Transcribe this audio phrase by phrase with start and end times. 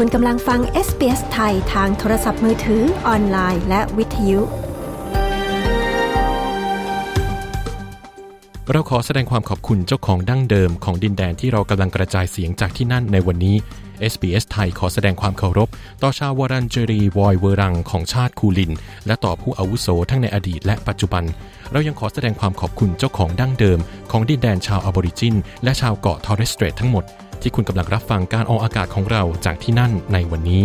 [0.00, 4.40] คุณกำลังฟัง SBS ไทยทางโทรศัพท์มือถือออนไลน์ และวิทยุ
[8.70, 13.56] เราขอแสดงความขอบคุณเจ้าของดั้งเดิมของดินแดนที่เรากำลังกระจายเสียงจากที่นั่นในวันนี้
[14.12, 15.68] SBS ไทยขอแสดงความเคารพ
[16.02, 18.72] ต่อชาววรันเจรีวอยเวรังของชาติคูลิน
[19.06, 21.24] และต่อผู้อาวุโสทั้งในอดีตและปัจจุบัน
[21.72, 23.78] เรายังขอแสดงความขอบคุณเจ้าของดั้งเดิม
[24.10, 27.04] ของดินแดนชาวออบอริจิน และชาวเกาะทอร์เรสเตรททั้งหมด
[27.42, 30.64] ที่คุณกำลังรับฟังการออกอากาศของเราจากที่นั่นในวันนี้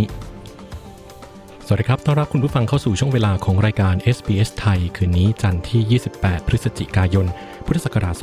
[1.66, 7.26] สวัสดีครับ ต้อนรับคุณผู้ฟังเข้าสู่ช่วงเวลาของรายการ SBS ไทย คืนนี้จันทร์ที่ 28 พฤศจิกายน
[7.66, 8.14] พุทธศักราช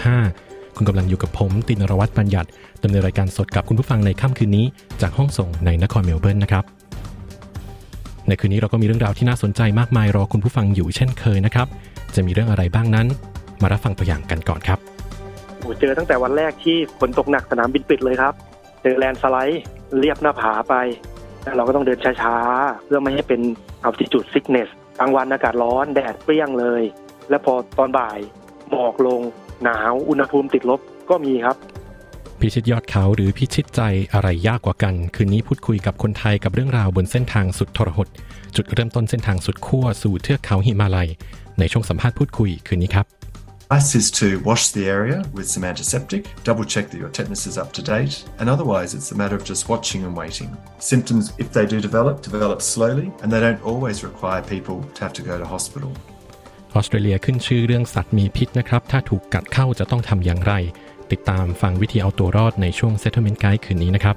[0.00, 2.48] 2565 คุณกำลังอยู่กับผมตินรวัตรบัญญัติ
[2.82, 4.66] ดำเนินรายการสดกับคุณผู้ฟังในค่ำคืนนี้
[5.02, 6.64] จากห้องส่งในนครเมลเบิร์นนะครับ
[8.28, 11.66] ในคืนนี้เราก็มีเรื่องราวที่น่าสนใจมากมายรอคุณผู้ฟังอยู่เช่นเคยนะครับ
[12.14, 13.06] จะมีเรื่องอะไรบ้างนั้น
[13.62, 14.91] มารับฟังตัวอย่างกันก่อนครับ
[15.80, 18.34] เจอตั้งแต่วันแรกที่ฝนตกหนักสนามบินปิดเลยครับ
[18.82, 19.62] เจอแลนสไลด์
[19.98, 20.74] เรียบหน้าผาไป
[21.42, 23.40] แล้วเราก็ต้องเดินช้าๆ เพื่อไม่ให้เป็น
[23.86, 26.82] altitude sickness กลางวันอากาศร้อนแดดเปรี้ยงเลย
[27.30, 28.18] และพอตอนบ่าย
[28.70, 29.20] หมอกลง
[29.64, 31.56] หนาวอุณหภูมิติดลบก็มีครับ
[32.40, 33.80] พิชิตยอดเขาหรือพิชิตใจ
[34.12, 38.08] อะไรยากกว่ากัน คืนนี้พูดคุยกับคนไทยกับเรื่องราวบนเส้นทางสุดทรหด
[38.56, 41.08] จุดเริ่มต้นเส้นทางสุดขั้วสู่เทือกเขาหิมาลัย
[41.58, 43.21] ในช่วงสัมภาษณ์พูดคุยคืนนี้ครับ
[43.72, 47.56] Advice is to wash the area with some antiseptic, double check that your tetanus is
[47.56, 50.50] up to date, and otherwise it's a matter of just watching and waiting.
[50.78, 55.14] Symptoms, if they do develop, develop slowly, and they don't always require people to have
[55.18, 55.90] to go to hospital.
[56.74, 60.52] ออสเตรเลียขึ้นชื่อเรื่องสัตว์มีพิษนะครับ ถ้าถูกกัดเข้าจะต้องทำอย่างไร
[61.12, 64.16] ติดตามฟังวิธีเอาตัวรอดในช่วง Settlement Guide คืนนี้นะครับ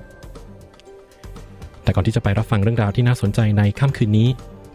[1.84, 4.28] แต่ก่อนที่จะไปรับฟังเรื่องราวที่น่าสนใจในค่ำคืนนี้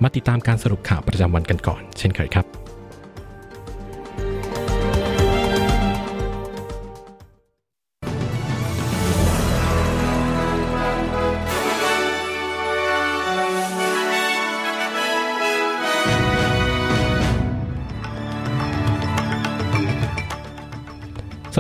[0.03, 2.70] มาติดตามการสรุปข่าวประจำวันกันก่อน เช่นเคยครับ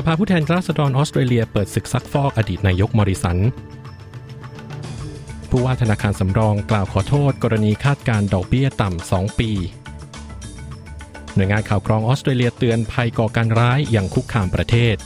[0.06, 3.38] ภาผู้แทนราษฎรออสเตรเลียเปิดศึกซักฟอกอดีตนายกมอริสัน
[5.50, 9.50] ผู้ว่าธนาคารสำรองกล่าวขอโทษ กรณีคาดการดอกเบี้ยต่ำ 2 ปี
[11.34, 14.96] หน่วยงานข่าวกรองออสเตรเลียเตือนภัยก่อการร้ายอย่างคุกคามประเทศ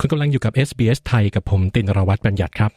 [0.00, 2.72] คุณกำลังอยู่กับ SBS ไทยกับผมตินรวัตรบัญญัติครับ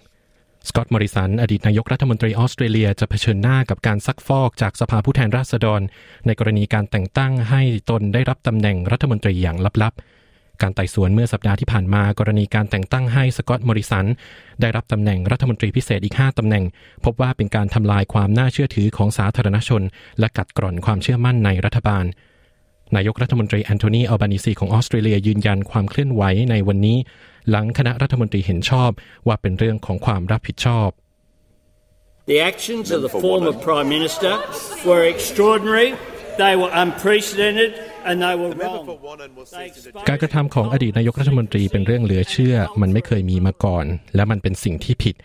[0.68, 5.82] สกอตต์มอริสัน อดีตนายกรัฐมนตรีออสเตรเลียจะเผชิญหน้ากับการซักฟอกจากสภาผู้แทนราษฎร
[6.26, 14.06] ในกรณีการแต่งตั้งให้ตนได้รับตำแหน่งรัฐมนตรีอย่างลับๆ การไต่สวนเมื่อสัปดาห์ที่ผ่านมา กรณีการแต่งตั้งให้สกอตต์มอริสัน
[14.62, 16.64] ได้รับตำแหน่งรัฐมนตรีพิเศษอีก 5ตำแหน่ง
[17.06, 19.84] พบว่าเป็นการทำลายความน่าเชื่อถือของสาธารณชน
[20.20, 22.06] และกัดกร่อนความเชื่อมั่นในรัฐบาล
[22.96, 26.98] นายกรัฐมนตรีแอนโทนีอัลบานิซีของออสเตรเลียยืนยันความเคลื่อนไหวในวันนี้
[27.50, 28.92] หลังคณะรัฐมนตรีเห็นชอบ
[29.28, 30.90] ว่าเป็นเรื่องของความรับผิดชอบ
[32.32, 34.34] The actions of the former Prime Minister
[34.88, 35.90] were extraordinary,
[36.44, 37.72] they were unprecedented,
[38.08, 38.86] and they were wrong.
[39.56, 43.86] They exposed การกระทำของอดีตนายกรัฐมนตรีเป็นเรื่องเหลือเชื่อ มันไม่เคยมีมาก่อน
[44.16, 45.16] และมันเป็นสิ่งที่ผิด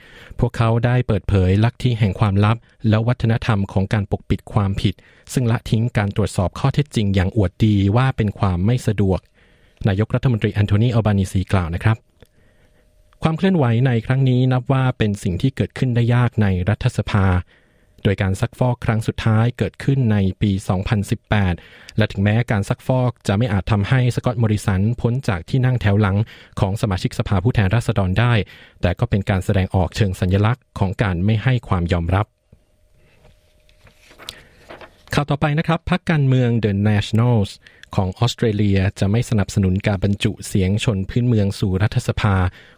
[0.41, 2.57] พวกเขาได้เปิดเผยลัทธิแห่งความลับ
[2.89, 4.95] และวัฒนธรรมของการปกปิดความผิด
[5.33, 9.21] ซึ่งละทิ้งการตรวจสอบข้อเท็จจริงอย่างอวดดีว่าเป็นความไม่สะดวก
[9.89, 11.97] นายกรัฐมนตรีแอนโทนีอัลบานิซีกล่าวนะครับ
[13.23, 17.25] ความเคลื่อนไหวในครั้งนี้นับว่าเป็นสิ่งที่เกิดขึ้นได้ยากในรัฐสภา
[18.07, 20.51] โดยการซักฟอกครั้งสุดท้ายเกิดขึ้นในปี
[21.25, 26.17] 2018 และถึงแม้การซักฟอกจะไม่อาจทำให้สกอตต์มอริสันพ้นจากที่นั่งแถวหลัง
[26.61, 28.35] ของสมาชิกสภาผู้แทนราษฎรได้
[28.83, 32.27] แต่ก็เป็นการแสดงออกเชิงสัญลักษณ์ของการไม่ให้ความยอมรับ
[35.15, 37.51] ข่าวต่อไปนะครับพักการเมือง The Nationals
[37.97, 42.35] ของออสเตรเลียจะไม่สนับสนุนการบรรจุเสียงชนพื้นเมืองสู่รัฐสภา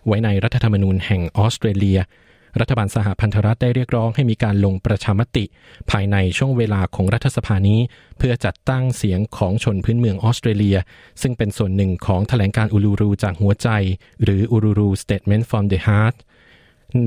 [0.06, 1.98] ไว้ในรัฐธรรมนูญแห่งออสเตรเลีย
[2.60, 5.44] รัฐบาลสหพันธรัฐได้เรียกร้องให้มีการลงประชามติ
[5.90, 7.80] ภายในช่วงเวลาของรัฐสภานี้
[8.18, 10.76] เพื่อจัดตั้งเสียงของชนพื้นเมืองออสเตรเลีย
[11.22, 13.68] ซึ่งเป็นส่วนหนึ่งของแถลงการอูลูรูจากหัวใจ
[14.22, 16.16] หรืออูลูรู Statement from the Heart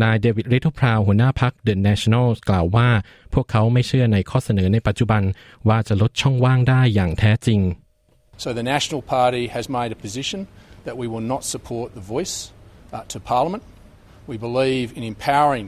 [0.01, 2.89] นายเดวิดริทพราวหัวหน้าพัก The Nationals กล่าวว่า
[3.33, 5.23] พวกเขาไม่เชื่อในข้อเสนอในปัจจุบัน
[5.67, 7.61] ว่าจะลดช่องว่างได้อย่างแท้จริง
[8.43, 10.39] So the National Party has made a position
[10.85, 12.35] that we will not support the voice
[12.95, 13.63] uh, to Parliament.
[14.27, 15.67] We believe in empowering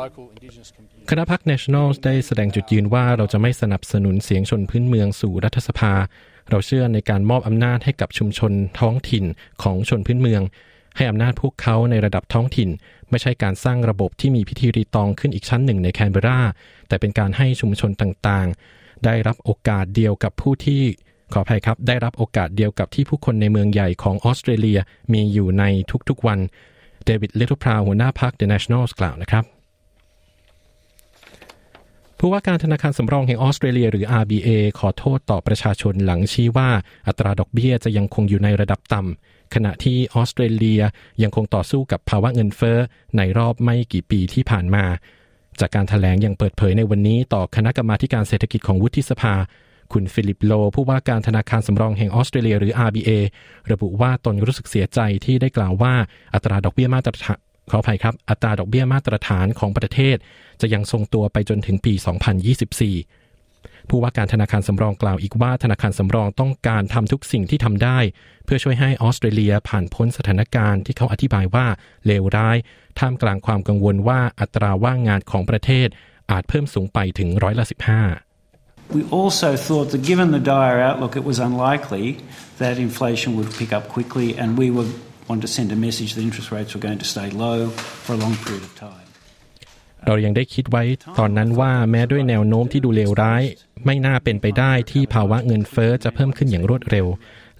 [0.00, 1.08] local Indigenous communities.
[1.10, 5.92] คณะพัก Nationals ได้แสดงจุดยืนว่าเราจะไม่สนับสนุนเสียงชนพื้นเมืองสู่รัฐสภา
[6.50, 9.24] เราเชื่อในการมอบอำนาจให้กับชุมชนท้องถิ่น
[9.62, 10.42] ของชนพื้นเมือง
[10.96, 12.70] ให้อำนาจพวกเขาในระดับท้องถิ่น
[13.10, 16.40] ไม่ใช่การสร้างระบบที่มีพิธีรีตองขึ้นอีกชั้นหนึ่งในแคนเบรา
[16.88, 20.82] แต่เป็นการให้ชุมชนต่างๆ ได้รับโอกาสเดียวกับผู้ที่
[21.32, 24.78] ขออภัยครับ ได้รับโอกาสเดียวกับที่ผู้คนในเมืองใหญ่ของออสเตรเลีย
[25.12, 25.64] มีอยู่ใน
[26.08, 26.40] ทุกๆวัน
[27.04, 29.44] เดวิดลิทพราวหัวหน้าพรรค The Nationals กล่าวนะครับ
[32.18, 34.48] ผู้ว่าการธนาคารสำรองแห่งออสเตรเลียหรือ RBA
[34.78, 36.68] ขอโทษต่อประชาชนหลังชี้ว่า
[37.06, 40.82] อัตราดอกเบี้ยจะยังคงอยู่ในระดับต่ำขณะที่ออสเตรเลีย
[41.22, 42.78] ยังคงต่อสู้กับภาวะเงินเฟ้อ
[43.16, 44.84] ในรอบไม่กี่ปีที่ผ่านมา
[45.60, 49.34] จากการถแถลงยังเปิดเผยในวันนี้ต่อคณะกรรมาการเศรษฐกิจของวุฒิสภา
[49.92, 53.10] คุณฟิลิปโล ผู้ว่าการธนาคารสำรองแห่งออสเตรเลียหรือ RBA
[53.72, 55.94] ระบุว่าตนรู้สึกเสียใจที่ได้กล่าวว่า
[56.34, 57.38] อัตราดอกเบี้ยมาตรฐาน
[57.70, 60.16] ขออภัยครับ อัตราดอกเบี้ยมาตรฐานของประเทศ
[60.60, 67.98] จะยังทรงตัวไปจนถึงปี 2024 ผู้ว่าการธนาคารสำรองกล่าวอีกว่าธนาคารสำรองต้องการทำทุกสิ่งที่ทำได้
[68.44, 71.66] เพื่อช่วยให้ออสเตรเลียผ่านพ้นสถานการณ์ที่เขาอธิบายว่า
[72.06, 72.56] เลวร้าย
[72.98, 75.88] ท่ามกลางความกังวลว่าอัตราว่างงานของประเทศ
[76.30, 78.33] อาจเพิ่มสูงไปถึงร้อยละ15
[78.92, 82.18] We also thought that given the dire outlook, it was unlikely
[82.58, 84.86] that inflation would pick up quickly, and we were
[85.28, 88.16] wanted to send a message that interest rates were going to stay low for a
[88.16, 89.00] long period of time.
[90.06, 90.82] เรายังได้คิดไว้
[91.18, 93.42] ตอนนั้นว่าแม้ด้วยแนวโน้มที่ดูเลวร้าย
[93.84, 97.06] ไม่น่าเป็นไปได้ที่ภาวะเงินเฟอ้อจะเพิ่มขึ้นอย่างรวดเร็ว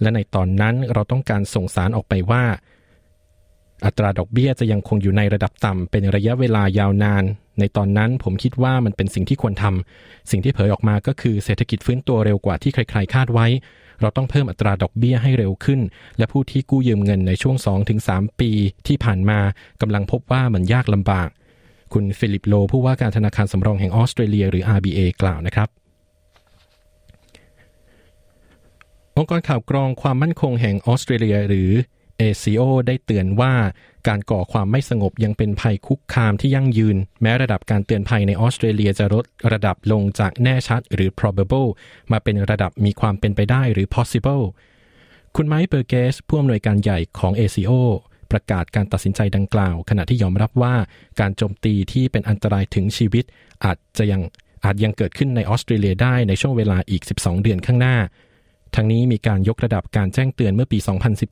[0.01, 2.43] และในตอนนั้นเราต้องการส่งสารออกไปว่า
[3.85, 7.23] อัตราดอกเบี้ยจะยังคงอยู่ในระดับต่ำเป็นระยะเวลายาวนาน
[7.59, 13.47] ในตอนนั้นผมคิดว่ามันเป็นสิ่งที่ควรทำสิ่งที่เผยออกมาก็คือเศรษฐกิจฟื้นตัวเร็วกว่าที่ใครๆคาดไว้
[14.01, 15.79] เราต้องเพิ่มอัตราดอกเบี้ยให้เร็วขึ้น
[16.17, 17.55] และผู้ที่กู้ยืมเงินในช่วง
[17.97, 18.51] 2-3 ปี
[18.87, 19.39] ที่ผ่านมา
[19.81, 21.29] กำลังพบว่ามันยากลำบาก
[21.93, 25.69] คุณฟิลิปโลผู้ว่าการธนาคารสำรองแห่งออสเตรเลียหรือ RBA กล่าวนะครับ
[29.17, 31.71] องค์กรข่าวกรองความมั่นคงแห่งออสเตรเลียหรือ
[32.21, 33.53] ACO ได้เตือนว่า
[34.07, 41.69] การก่อความไม่สงบยังเป็นภัยคุกคามที่ยั่งยืน แม้ระดับการเตือนภัยในออสเตรเลียจะลดระดับลงจากแน่ชัดหรือ probable
[42.11, 44.43] มาเป็นระดับมีความเป็นไปได้หรือ possible
[45.35, 47.71] คุณไมค์เบอร์เกสผู้อำนวยการใหญ่ของ ACO
[48.31, 50.75] ประกาศการตัดสินใจดังกล่าว ขณะที่ยอมรับว่า
[51.19, 53.23] การโจมตีที่เป็นอันตรายถึงชีวิต
[53.65, 54.21] อาจจะยัง
[54.65, 57.97] อาจยังเกิดขึ้นในออสเตรเลียได้ในช่วงเวลาอีก 12 เดือนข้างหน้า
[58.75, 60.77] ทั้งนี้มีการยกระดับการแจ้งเตือนเมื่อปี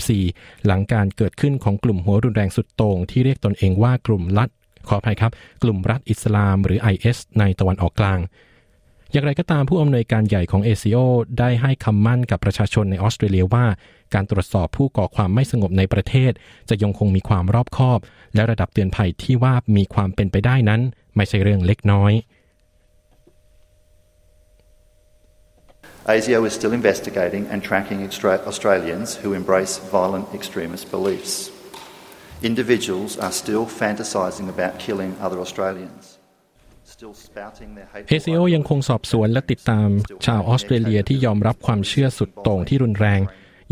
[0.05, 4.49] 2014 หลังการเกิดขึ้นของกลุ่มหัวรุนแรงสุดโต่งที่เรียกตนเองว่ากลุ่มรัฐ
[4.87, 5.31] ขออภัยครับ
[5.63, 8.19] กลุ่มรัฐอิสลามหรือ IS ในตะวันออกกลาง
[9.11, 10.97] อย่างไรก็ตามผู้อำนวยการใหญ่ของ ACO
[11.39, 13.65] ได้ให้คำมั่นกับประชาชนในออสเตรเลียว่า
[14.13, 16.31] การตรวจสอบผู้ก่อความไม่สงบในประเทศ
[16.69, 17.99] จะยังคงมีความรอบคอบ
[18.35, 20.81] และระดับเตือนภัยที่ว่ามีความเป็นไปได้นั้น
[21.15, 22.11] ไม่ใช่เรื่องเล็กน้อย
[26.05, 31.49] ASIO is still investigating and tracking Austra- Australians who embrace violent extremist beliefs.
[32.41, 36.19] Individuals are still fantasising about killing other Australians.
[38.15, 39.89] ACO ยังคงสอบสวนและติดตาม
[40.25, 43.21] ชาวออสเตรเลียที่ยอมรับความเชื่อสุดโต่งที่รุนแรง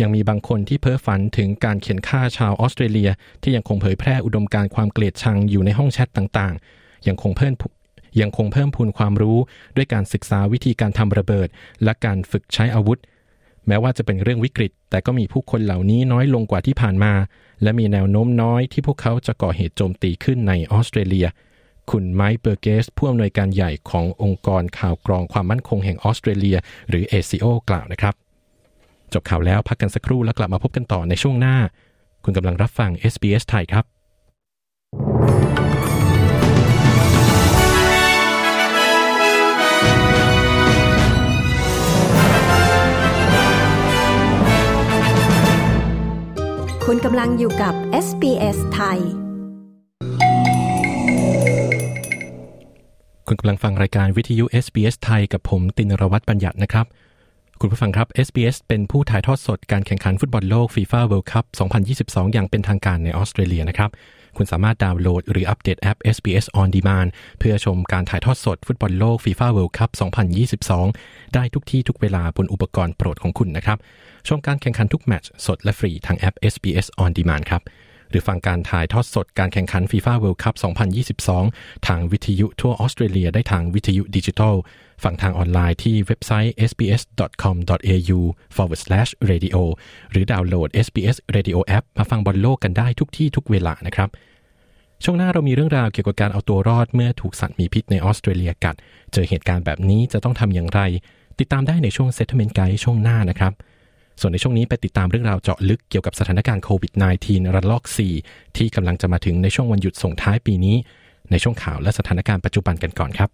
[0.02, 3.10] ยังมีบางคนที่เพ้อฝันถึงการเขียนฆ่าชาวออสเตรเลีย
[3.42, 7.54] ที่ยังคงเผยแพร่อุดมการความเกลียดชังอยู่ในห้องแชทต่างๆ ยังคงเพิ่ม
[8.20, 9.38] ยังคงเพิ่มพูนความรู้
[9.76, 11.48] ด้วยการศึกษาวิธีการทำระเบิด
[11.84, 13.00] และการฝึกใช้อาวุธ
[13.68, 17.14] แม้ว่าจะเป็นเรื่องวิกฤต แต่ก็มีผู้คนเหล่านี้น้อยลงกว่าที่ผ่านมา
[17.64, 21.28] และมีแนวโน้มน้อยที่พวกเขาจะก่อเหตุโจมตีขึ้นในออสเตรเลีย
[21.92, 26.58] คุณไมค์เบอร์เกสผู้อำนวยการใหญ่ขององค์กรข่าวกรองความมั่นคงแห่งออสเตรเลีย
[26.90, 28.14] หรือ ACO กล่าวนะครับ
[29.14, 31.56] จบข่าวแล้วพักกันสักครู่แล้วกลับมาพบกันต่อในช่วงหน้า
[32.24, 33.86] คุณกำลังรับฟัง SBS ไทยครับ
[46.94, 47.74] คุณกำลังอยู่กับ
[48.06, 49.00] SBS ไทย
[53.28, 56.86] คุณกำลังฟังรายการวิทยุ SBS ไทยกับผมตินรวัตรบัญญัตินะครับ
[57.60, 61.46] คุณผู้ฟังครับ SBS เป็นผู้ถ่ายทอดสดการแข่งขันฟุตบอลโลก FIFA World Cup
[61.90, 63.90] 2022 อย่างเป็นทางการในออสเตรเลียนะครับ
[64.38, 67.10] คุณสามารถดาวน์โหลดหรืออัปเดตแอป SBS On Demand
[67.40, 69.92] เพื่อชมการถ่ายทอดสดฟุตบอลโลก FIFA World Cup
[70.62, 73.78] 2022 ได้ทุกที่ทุกเวลาบนอุปกรณ์โปรดของคุณนะครับ
[74.28, 77.64] ชมการแข่งขันทุกแมตช์สดและฟรีทางแอป SBS On Demand ครับ
[78.10, 80.56] หรือฟังการถ่ายทอดสดการแข่งขันฟีฟ่าเวิลด์คัพ
[81.20, 84.56] 2022 ทางวิทยุทั่วออสเตรเลียได้ทางวิทยุดิจิทัล
[85.04, 88.20] ฟังทางออนไลน์ที่เว็บไซต์ sbs.com.au
[88.56, 89.58] forward slash radio
[90.12, 94.10] หรือดาวน์โหลด SBS Radio App มาฟังบอลโลกกันได้ทุกที่ทุกเวลานะครับ
[95.04, 98.76] ช่วงหน้าเรามีเรื่องราวเกี่ยวกับการเอาตัวรอดเมื่อถูกสัตว์มีพิษในออสเตรเลียกัด
[99.14, 100.82] เจอเหตุการณ์แบบนี้จะต้องทำอย่างไร
[101.40, 103.54] ติดตามได้ในช่วง Settlement Guide ช่วงหน้านะครับ
[104.20, 106.92] ส่วนในช่วงนี้ไปติดตามเรื่องราวเจาะลึกเกี่ยวกับสถานการณ์โควิด
[107.24, 107.84] -19 ระลอก
[108.22, 110.76] 4 ที่กำลังจะมาถึงในช่วงวันหยุดส่งท้ายปีนี้
[111.32, 113.30] ในช่วงข่าวและสถานการณ์ปัจจุบันกันก่อนครับ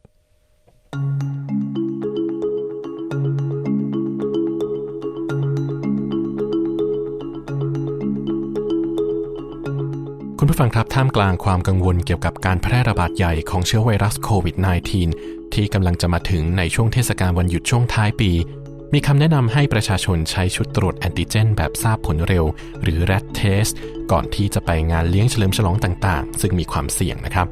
[10.39, 14.55] คุณผู้ฟังครับท่ามกลางความกังวลเกี่ยวกับการแพร่ระบาดใหญ่ของเชื้อไวรัสโควิด
[15.05, 18.31] -19 ที่กำลังจะมาถึงในช่วงเทศกาลวันหยุดช่วงท้ายปี
[18.93, 22.45] มีคำแนะนำให้ประชาชนใช้ชุดตรวจแอนติเจน แบบทราบผลเร็ว
[22.83, 23.73] หรือ RAT Test
[24.11, 27.47] ก่อนที่จะไปงานเลี้ยงเฉลิมฉลองต่างๆ ซึ่งมีความเสี่ยงนะครับ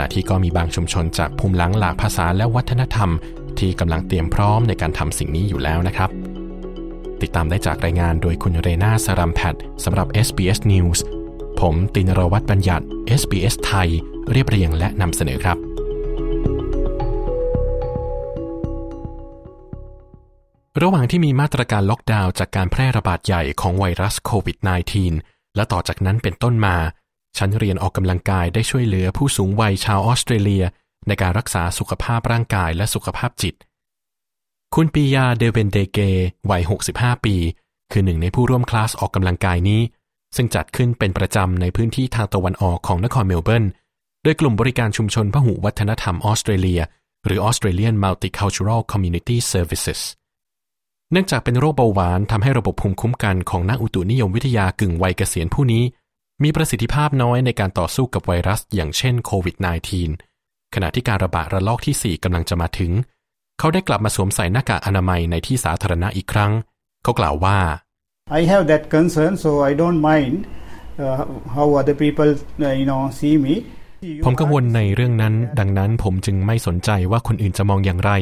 [0.00, 3.10] ณะที่ก็มีบางชุมชนจากภูมิหลังหลากภาษาและวัฒนธรรม
[3.58, 6.10] ที่กำลังเตรียมพร้อมในการทำสิ่งนี้อยู่แล้วนะครับ
[7.22, 10.98] ติดตามได้จากรายงานโดยคุณเรนาสรัมแพทสำหรับ SBS News
[11.60, 12.84] ผมตินรวัตรบัญญัติ
[13.20, 13.88] SBS ไทย
[14.30, 15.58] เรียบเรียงและนำเสนอครับ
[20.82, 24.56] ระหว่างที่มีมาตรการล็อกดาวน์จากการแพร่ระบาดใหญ่ของไวรัสโควิด
[25.06, 26.76] -19 และต่อจากนั้นเป็นต้นมา
[27.38, 30.64] ชั้นเรียนออกกำลังกายได้ช่วยเหลือผู้สูงวัยชาวออสเตรเลีย
[31.06, 33.54] ในการรักษาสุขภาพร่างกายและสุขภาพจิต
[34.74, 35.98] คุณปียาเดเวนเดเก
[36.50, 36.62] วัย
[36.94, 37.36] 65 ปี
[37.92, 39.80] คือหนึ่งในผู้ร่วมคลาสออกกำลังกายนี้
[40.36, 43.64] ซึ่งจัดขึ้นเป็นประจำในพื้นที่ทางตะวันออกของนครเมลเบิร์น
[44.22, 46.80] โดยกลุ่มบริการชุมชนพหุวัฒนธรรมออสเตรเลีย
[47.26, 50.00] หรือ Australian Multicultural Community Services
[51.12, 55.82] เนื่องจากเป็นโรคเบาหวานทำให้ระบบภูมิคุ้มกันของนักอุตุนิยมวิทยากึ่งวัยเกษียณผู้นี้
[56.44, 59.56] มีประสิทธิภาพน้อยในการต่อสู้กับไวรัส อย่างเช่นโควิด
[60.14, 62.92] -19 ขณะที่การระบาดระลอกที่ 4 กำลังจะมาถึง
[63.58, 66.52] เขาได้กลับมาสวมใส่หน้ากากอนามัยในที่สาธารณะอีกครั้ง
[67.02, 67.58] เขากล่าวว่า
[68.38, 70.36] I have that concern, so I don't mind
[71.02, 71.24] uh,
[71.54, 72.30] how other people,
[72.66, 73.54] uh, you know, see me.
[74.26, 78.12] ผมกังวลในเรื่องนั้น ดังนั้นผมจึงไม่สนใจว่าคนอื่นจะมองอย่างไร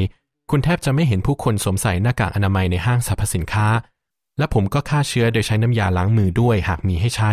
[0.50, 3.68] คุณแทบจะไม่เห็นผู้คนสวมใส่หน้ากากอนามัยในห้างสรรพสินค้า
[4.38, 7.33] และผมก็ฆ่าเชื้อโดยใช้น้ำยาล้างมือด้วยหากมีให้ใช้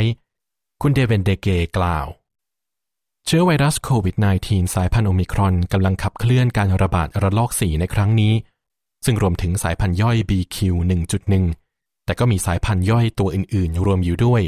[0.85, 1.47] คุณเดเวนเดเก
[1.77, 2.07] กล่าว
[3.25, 8.33] เชื้อไวรัสโควิด -19 สายพันธุ์โอมิครอนกำลังขับเคลื่อนการระบาดระลอก 4 ในครั้งนี้
[9.05, 10.57] ซึ่งรวมถึงสายพันธุ์ย่อย BQ
[11.31, 14.41] 1.1 แต่ก็มีสายพันธุ์ย่อยตัวอื่น ๆ รวมอยู่ด้วย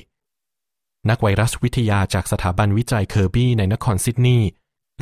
[1.09, 4.47] นักไวรัสวิทยาจากสถาบันวิจัยเคอร์บี้ในนครซิดนีย์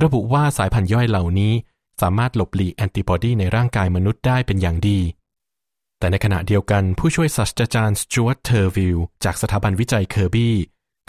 [0.04, 1.54] ระบุว่าสายพันธุ์ย่อยเหล่านี้
[2.02, 5.00] สามารถหลบหลีกแอนติบอดีในร่างกายมนุษย์ได้เป็นอย่างดี
[6.00, 10.56] แต่ในขณะเดียวกันผู้ช่วยศาสตราจารย์สจวตเทอร์วิลจากสถาบันวิจัยเคอร์บี้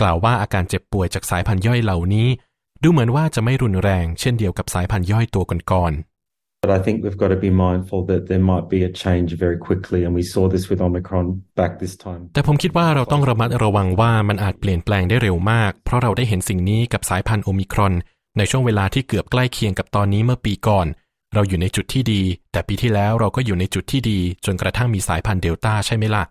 [0.01, 2.29] กล่าวว่าอาการเจ็บป่วยจากสายพันธุ์ย่อยเหล่านี้
[2.83, 6.13] ดูเหมือนว่าจะไม่รุนแรงเช่นเดียวกับสายพันธุ์ย่อยตัวก่อนๆ
[6.65, 9.59] But I think we've got to be mindful that there might be a change very
[9.67, 11.27] quickly, and we saw this with Omicron
[11.59, 12.23] back this time.
[12.35, 17.95] แต่ผมคิดว่าเราต้องระมัดระวังว่ามันอาจเปลี่ยนแปลงได้เร็วมาก เพราะเราได้เห็นสิ่งนี้กับสายพันธุ์โอมิครอน
[18.39, 20.87] ในช่วงเวลาที่เกือบใกล้เคียงกับตอนนี้เมื่อปีก่อน
[21.35, 22.23] เราอยู่ในจุดที่ดี
[22.53, 26.25] แต่ปีที่แล้วเราก็อยู่ในจุดที่ดี จนกระทั่งมีสายพันธุ์เดลต้าใช่ไหมล่ะ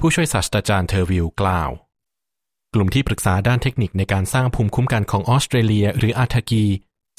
[0.00, 1.70] ผู้ช่วยศาสตราจารย์เทอร์วิลกล่าว
[2.74, 6.64] กลุ่มที่ปรึกษาด้านเทคนิคในการสร้างภูมิคุ้มกันของออสเตรเลีย หรือ ATAGI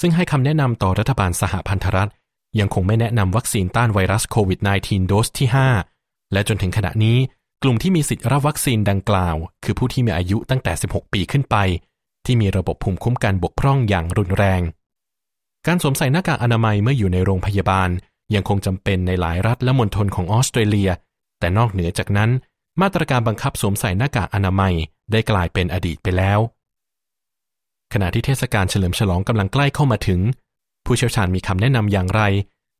[0.01, 2.11] ซึ่งให้คำแนะนำต่อรัฐบาลสหพันธรัฐ
[2.59, 5.47] ยังคงไม่แนะนำวัคซีนต้านไวรัสโควิด -19 โดสที่
[5.89, 7.17] 5 และจนถึงขณะนี้
[7.63, 11.55] กลุ่มที่มีสิทธิ์รับวัคซีนดังกล่าว คือผู้ที่มีอายุตั้งแต่ 16 ปีขึ้นไป
[12.25, 14.61] ที่มีระบบภูมิคุ้มกันบกพร่องอย่างรุนแรง
[15.67, 17.89] การสวมใส่หน้ากากอนามัยเมื่ออยู่ในโรงพยาบาล
[18.35, 20.89] ยังคงจำเป็นในหลายรัฐและมณฑลของออสเตรเลีย
[21.39, 22.29] แต่นอกเหนือจากนั้น
[22.81, 24.73] มาตรการบังคับสวมใส่หน้ากากอนามัย
[25.11, 26.39] ได้กลายเป็นอดีตไปแล้ว
[27.93, 30.19] ขณะที่เทศกาลเฉลิมฉลองกำลังใกล้เข้ามาถึง
[30.85, 32.21] ผู้เชี่ยวชาญมีคำแนะนำอย่างไร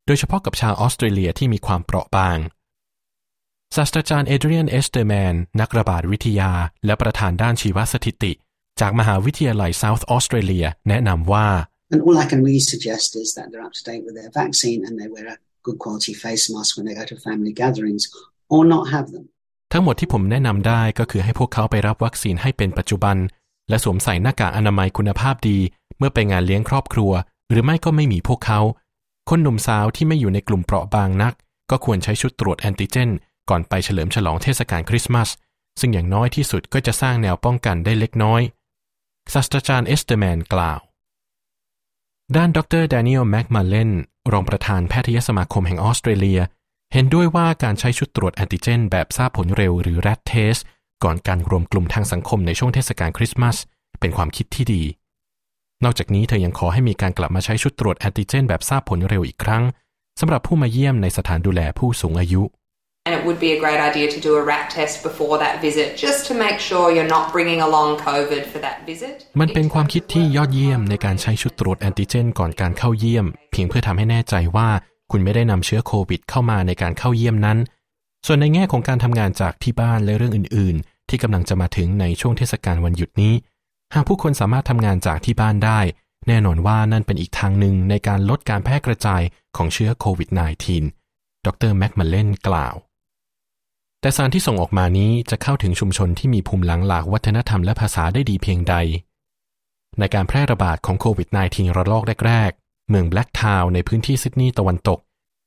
[0.06, 2.38] โดยเฉพาะกับชาวออสเตรเลียที่มีความเปราะบาง
[3.76, 6.52] ศาสตราจารย์เอเดรียนเอสเตอร์แมน นักระบาดวิทยา
[6.86, 8.32] และประธานด้านชีวสถิติ
[8.80, 11.48] จากมหาวิทยาลัย South Australia แนะนำว่า
[11.92, 14.80] And all I can really suggest is that they're up to date with their vaccine
[14.86, 18.04] and they wear a good quality face mask when they go to family gatherings
[18.54, 19.24] or not have them.
[19.72, 23.16] ทั้งหมดที่ผมแนะนำได้ก็คือให้พวกเขาไปรับวัคซีนให้เป็นปัจจุบัน
[23.68, 25.58] และสวมใส่หน้ากากอนามัยคุณภาพดี
[25.98, 27.12] เมื่อไปงานเลี้ยงครอบครัว
[27.50, 28.60] หรือไม่ก็ไม่มีพวกเขา
[29.28, 31.34] คนหนุ่มสาวที่ไม่อยู่ในกลุ่มเปราะบางนัก
[31.70, 33.10] ก็ควรใช้ชุดตรวจแอนติเจน
[33.50, 35.28] ก่อนไปเฉลิมฉลองเทศกาลคริสต์มาส
[35.80, 38.42] ซึ่งอย่างน้อยที่สุดก็จะสร้างแนวป้องกันได้เล็กน้อย
[39.32, 40.80] ศาสตราจารย์เอสเตอร์แมนกล่าว
[42.36, 43.90] ด้านดรแดเนียลแม็กมาเลน
[44.32, 46.40] รองประธานแพทยสมาคมแห่งออสเตรเลีย
[46.92, 50.60] เห็นด้วยว่าการใช้ชุดตรวจแอนติเจน แบบทราบผลเร็วหรือ RAT Test
[51.04, 53.56] ก่อนการรวมกลุ่มทางสังคมในช่วงเทศกาลคริสต์มาส
[54.00, 54.82] เป็นความคิดที่ดี
[55.84, 59.62] นอกจากนี้เธอยังขอให้มีการกลับมาใช้ชุดตรวจแอนติเจน แบบทราบผลเร็วอีกครั้ง
[60.20, 62.42] สำหรับผู้มาเยี่ยมในสถานดูแลผู้สูงอายุ
[63.06, 65.88] And it would be a great idea to do a rat test before that visit
[66.06, 69.14] just to make sure you're not bringing along COVID for that visit.
[69.40, 74.68] มันเป็นความคิดที่ยอดเยี่ยมในการใช้ชุดตรวจแอนติเจน ก่อนการเข้าเยี่ยม เพียงเพื่อทำให้แน่ใจว่า
[75.10, 77.58] คุณไม่ได้นำเชื้อโควิดเข้ามาในการเข้าเยี่ยมนั้น
[78.26, 83.34] ส่วนในแง่ของการทำงานจากที่บ้านและเรื่องอื่น ๆ ที่กำลังจะมาถึงในช่วงเทศกาลวันหยุดนี้
[83.94, 85.80] หากผู้คนสามารถทำงานจากที่บ้านได้
[86.28, 89.22] แน่นอนว่านั่นเป็นอีกทางหนึ่งในการลดการแพร่กระจาย
[89.56, 90.28] ของเชื้อโควิด
[90.88, 92.74] -19 ดรแม็กมาเลนกล่าว
[94.00, 98.74] แต่สารที่ส่งออกมานี้จะเข้าถึงชุมชนที่มีภูมิหลังหลากวัฒนธรรมและภาษาได้ดีเพียงใด
[99.98, 102.50] ในการแพร่ระบาดของโควิด -19 ระลอกแรก
[102.88, 104.98] เมืองแบล็กทาวน์ในพื้นที่ซิดนีย์ตะวันตก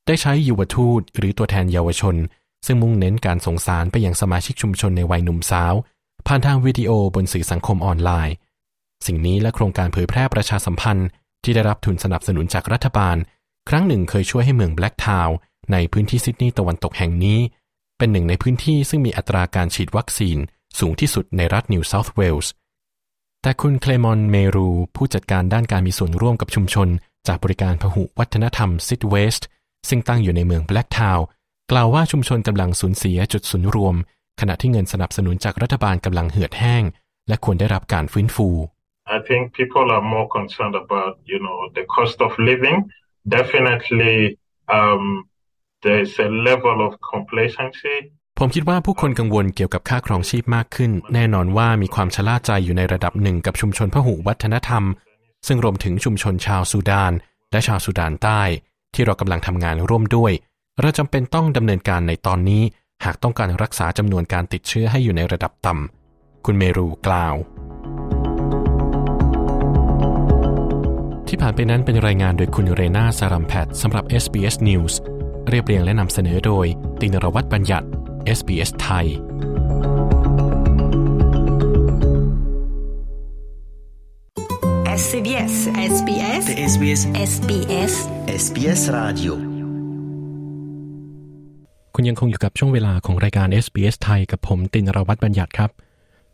[0.07, 2.15] ได้ใช้ยุวทูตหรือตัวแทนเยาวชน
[2.65, 5.74] ซึ่งมุ่งเน้นการส่งสารไปยังสมาชิกชุมชนในวัยหนุ่มสาว
[6.27, 8.36] ผ่านทางวิดีโอบนสื่อสังคมออนไลน์
[9.05, 11.07] สิ่งนี้และโครงการเผยแพร่ประชาสัมพันธ์
[11.43, 13.17] ที่ได้รับทุนสนับสนุนจากรัฐบาล
[13.69, 15.36] ครั้งหนึ่งเคยช่วยให้เมืองแบล็กทาวน์
[15.71, 17.39] ในพื้นที่ซิดนีย์ตะวันตกแห่งนี้
[17.98, 20.38] เป็นหนึ่งในพื้นที่ซึ่งมีอัตราการฉีดวัคซีน
[20.79, 22.51] สูงที่สุดในรัฐนิวเซาท์เวลส์
[23.41, 26.88] แต่คุณเคลมอนเมรูผู้จัดการด้านการมีส่วนร่วมกับชุมชน
[27.27, 29.47] จากบริการพหุวัฒนธรรมซิดเวสต์
[29.89, 31.25] ซึ่งตั้งอยู่ในเมืองแบล็กทาวน์
[31.71, 33.95] กล่าวว่าชุมชนกำลังสูญเสียจุดศูนย์รวม
[34.41, 36.83] ขณะที่เงินสนับสนุนจากรัฐบาลกำลังเหือดแห้ง
[37.27, 38.49] และควรได้รับการฟื้นฟู
[39.17, 42.77] I think people are more concerned about, you know, the cost of living.
[43.37, 44.17] Definitely,
[44.77, 45.03] um,
[45.83, 47.97] there's a level of complacency.
[48.39, 54.83] ผมคิดว่าผู้คนกังวลเกี่ยวกับค่าครองชีพมากขึ้น แน่นอนว่ามีความชะล่าใจอยู่ในระดับหนึ่งกับชุมชนพหุวัฒนธรรม
[55.48, 57.13] ซึ่งรวมถึงชุมชนชาวซูดาน
[57.51, 58.41] และชาวซูดานใต้
[58.93, 60.31] ที่เรากำลังทำงานร่วมด้วย
[60.81, 62.63] เราจำเป็นต้องดำเนินการในตอนนี้
[63.05, 67.36] หากต้องการรักษาจำนวนการติดเชื้อให้อยู่ในระดับต่ำคุณเมรูกล่าว
[71.27, 74.93] ที่ผ่านไปนั้นเป็นรายงานโดยคุณเรนาสารัมแพทสำหรับ SBS News
[75.50, 76.65] เรียบเรียงและนำเสนอโดย
[77.01, 77.88] ตินรวัตรบัญญัติ
[78.38, 79.08] SBS ไทย
[86.82, 87.94] SBS SBS SBS
[88.44, 89.34] SBS Radio
[91.96, 95.70] คุณยังคงอยู่กับช่วงเวลาของรายการ SBS ไทยกับผมตินรวัตรบัญญัติครับ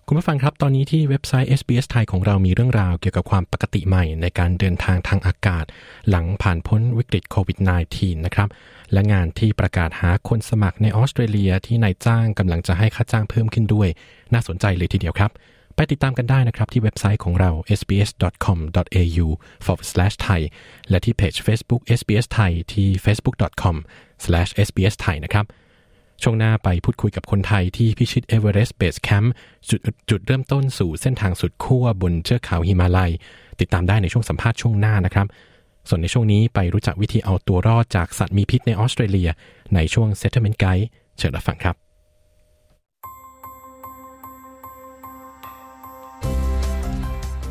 [0.08, 5.66] คุณผู้ฟังครับตอนนี้ที่เว็บไซต์ SBS ไทยของเรามีเรื่องราวเกี่ยวกับความปกติใหม่ในการเดินทางทางอากาศ
[6.10, 7.58] หลังผ่านพ้นวิกฤตโควิด
[7.92, 8.50] -19 นะครับ
[8.94, 13.88] และงานที่ประกาศหาคนสมัครในออสเตรเลียที่นายจ้างกำลังจะให้ค่าจ้างเพิ่มขึ้นด้วย
[14.34, 15.32] น่าสนใจเลยทีเดียวครับ
[15.80, 19.28] ไปติดตามกันได้นะครับที่เว็บไซต์ของเรา sbs.com.au
[19.66, 20.42] forward slash thai
[20.90, 23.76] และที่เพจ Facebook SBS ไทยที่ facebook.com
[24.24, 25.46] slash sbs thai นะครับ
[26.24, 29.34] ช่วงหน้าไปพูดคุยกับคนไทยที่พิชิตเอเวอเรสต์เบสแคมป์
[29.70, 33.12] จุดจุดเริ่มต้นสู่เส้นทางสุดขั้วบนเทือกเขาหิมาลัย
[33.60, 35.28] ติดตามได้ในช่วงสัมภาษณ์ช่วงหน้านะครับ
[35.90, 39.30] ส่วนในช่วงนี้ไปรู้จักวิธีเอาตัวรอดจากสัตว์มีพิษในออสเตรเลีย
[39.76, 40.86] ในช่วง Settlement Guide
[41.18, 41.87] เชิญรับฟังครับ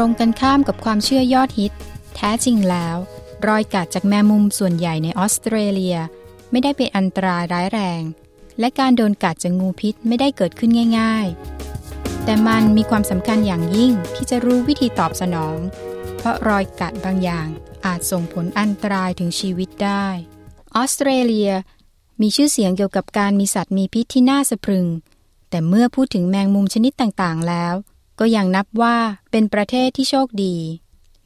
[0.00, 1.72] รงกันข้ามกับความเชื่อยอดฮิต
[2.14, 2.96] แท้จริงแล้ว
[3.46, 5.96] รอยกัดจากแมงมุมส่วนใหญ่ในออสเตรเลีย
[6.50, 8.02] ไม่ได้เป็นอันตรายร้ายแรง
[8.60, 11.26] และการโดนกัดจากงูพิษไม่ได้เกิดขึ้นง่าย
[11.76, 15.58] ๆ แต่มันมีความสำคัญอย่างยิ่งที่จะรู้วิธีตอบสนอง
[16.16, 17.48] เพราะรอยกัดบางอย่าง
[17.86, 20.06] อาจส่งผลอันตรายถึงชีวิตได้
[20.76, 21.50] ออสเตรเลีย
[22.20, 24.86] มีชื่อเสียงเกี่ยวกับการมีสัตว์มีพิษที่น่าสะพรึง
[25.50, 27.74] แต่เมื่อพูดถึงแมงมุมชนิดต่างๆแล้ว
[28.20, 28.96] ก็ยังนับว่า
[29.30, 30.56] เป็นประเทศที่โชคดี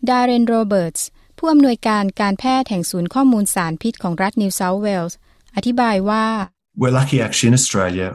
[0.08, 1.06] ดาร์เรนโรเบิร์ตส์
[1.38, 5.18] ผู้อำนวยการการแพทย์แห่งศูนย์ข้อมูลสารพิษของรัฐนิวเซาท์เวลส์
[5.56, 6.26] อธิบายว่า
[6.80, 8.08] We're lucky actually in Australia.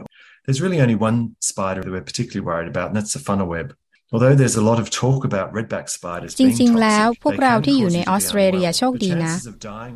[0.44, 1.18] There's really only one
[1.50, 3.66] spider that we're particularly worried about, and that's the funnel web.
[4.12, 9.34] Although there's a lot of talk about redback spiders จริงๆ แล้วพวกเราที่อยู่ในออสเตรเลียโชคดีนะ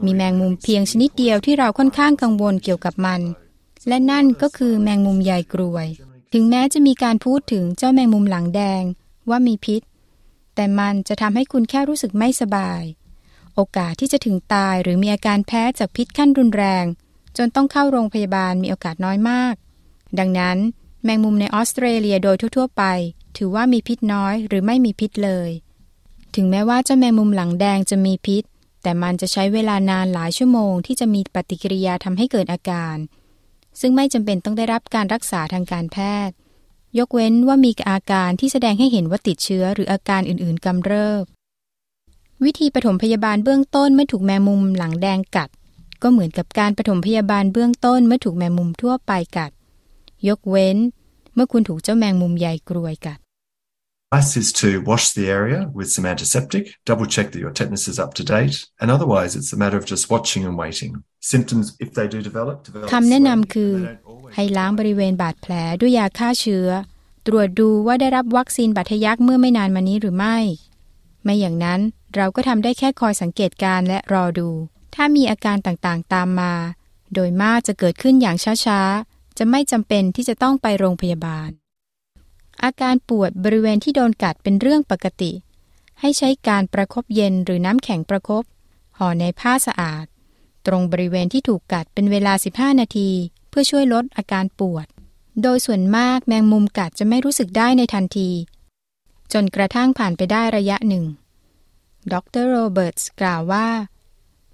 [0.04, 3.20] มีแมงมุมเพียงชนิดเดียวที่เราค่อนข้างกังวลเกี่ยวกับมัน
[3.88, 5.86] และนั่นก็คือแมงมุมใยกรวย
[6.36, 8.82] ถึงแม้จะมีการพูดถึงเจ้าแมงมุมหลังแดง
[9.30, 9.82] ว่ามีพิษ
[10.54, 12.82] แต่มันจะทำให้คุณแค่รู้สึกไม่สบาย
[13.54, 16.84] โอกาสที่จะถึงตายหรือมีอาการแพ้จากพิษขั้นรุนแรง
[17.36, 19.54] จนต้องเข้าโรงพยาบาลมีโอกาสน้อยมาก
[20.18, 20.58] ดังนั้น
[21.04, 22.82] แมงมุมในออสเตรเลียโดยทั่วๆไป
[23.36, 25.50] ถือว่ามีพิษน้อยหรือไม่มีพิษเลย
[26.34, 28.42] ถึงแม้ว่าเจ้าแมงมุมหลังแดงจะมีพิษ
[28.82, 32.96] แต่มันจะใช้เวลานานหลายชั่วโมงที่จะมีปฏิกิริยาทำให้เกิดอาการ
[33.80, 35.96] ซึ่งไม่จำเป็นต้องได้รับการรักษาทางการแพ
[36.28, 36.34] ทย์
[36.98, 41.24] ยกเว้นว่ามีอาการที่แสดงให้เห็นว่าติดเชื้อหรืออาการอื่นๆกำเริบ
[42.44, 45.48] วิธีปฐมพยาบาลเบื้องต้นเมื่อถูกแมงมุมหลังแดงกัด
[46.02, 49.50] ก็เหมือนกับการปฐมพยาบาลเบื้องต้นเมื่อถูกแมงมุมทั่วไปกัด
[50.28, 50.76] ยกเว้น
[51.34, 53.18] เมื่อคุณถูกเจ้าแมงมุมใหญ่กรวยกัด
[54.14, 57.98] Advice is to wash the area with some antiseptic, double check that your tetanus is
[58.04, 60.92] up to date, and otherwise it's a matter of just watching and waiting.
[61.32, 63.72] Symptoms, if they do develop, develop คำแนะนำคือ
[64.34, 66.68] ให้ล้างบริเวณบาดแผลด้วยยาฆ่าเชื้อ
[67.26, 70.38] ตรวจดูว่าได้รับวัคซีนบาดทะยักเมื่อไม่นานมานี้หรือไม่
[71.24, 71.80] ไม่อย่างนั้น
[72.16, 74.48] เราก็ทำได้แค่คอยสังเกตการและรอดู
[74.94, 76.52] ถ้ามีอาการต่างๆ ตามมา
[77.14, 81.50] โดยมากจะเกิดขึ้นอย่างช้าๆ จะไม่จำเป็นที่จะต้องไปโรงพยาบาล
[82.62, 85.32] อาการปวดบริเวณที่โดนกัดเป็นเรื่องปกติ
[86.00, 88.44] ให้ใช้การประครบเย็นหรือน้ำแข็งประครบ
[88.98, 90.06] ห่อในผ้าสะอาด
[90.66, 93.10] ตรงบริเวณที่ถูกกัดเป็นเวลา 15 นาที
[93.48, 94.86] เพื่อช่วยลดอาการปวด
[95.42, 98.30] โดยส่วนมากแมงมุมกัดจะไม่รู้สึกได้ในทันที
[99.32, 101.04] จนกระทั่งผ่านไปได้ระยะหนึ่ง
[102.12, 103.68] ดรโรเบิร์ตส์กล่าวว่า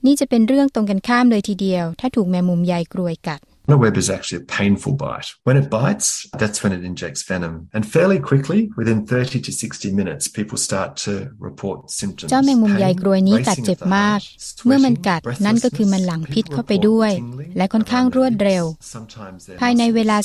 [0.04, 3.40] นี่จะเป็นเรื่องตรงกันข้ามเลยทีเดียว ถ้าถูกแมงมุมใหญ่กรวยกัด
[3.72, 5.28] A web is actually a painful bite.
[5.44, 7.54] When it bites, that's when it injects venom.
[7.72, 12.30] And fairly quickly, within 30 to 60 minutes, people start to report symptoms.
[12.30, 14.18] เจ้าแมงมุมใหญ่กรวยนี้กัดเจ็บมาก
[14.66, 17.12] เมื่อมันกัดนั่นก็คือมันหลั่งพิษเข้าไปด้วย
[17.56, 18.64] และค่อนข้างรวดเร็ว
[19.60, 20.16] ภายในเวลา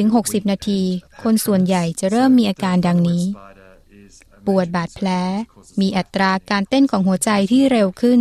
[0.00, 0.80] 30-60 นาที
[1.22, 3.24] คนส่วนใหญ่จะเริ่มมีอาการดังนี้
[4.46, 5.08] ปวดบาดแผล
[5.80, 8.20] มีอัตราการเต้นของหัวใจที่เร็วขึ้น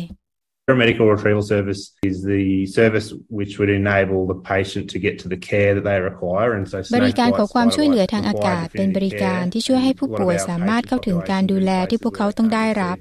[0.69, 2.45] Paramedical retrieval service is the
[2.79, 6.64] service which would enable the patient to get to the care that they require and
[6.71, 12.97] so บริการขอความช่วยเหลือทางอากาศ เป็นบริการที่ช่วยให้ผู้ป่วยสามารถเข้าถึงการดูแลที่พวกเขาต้องได้รับ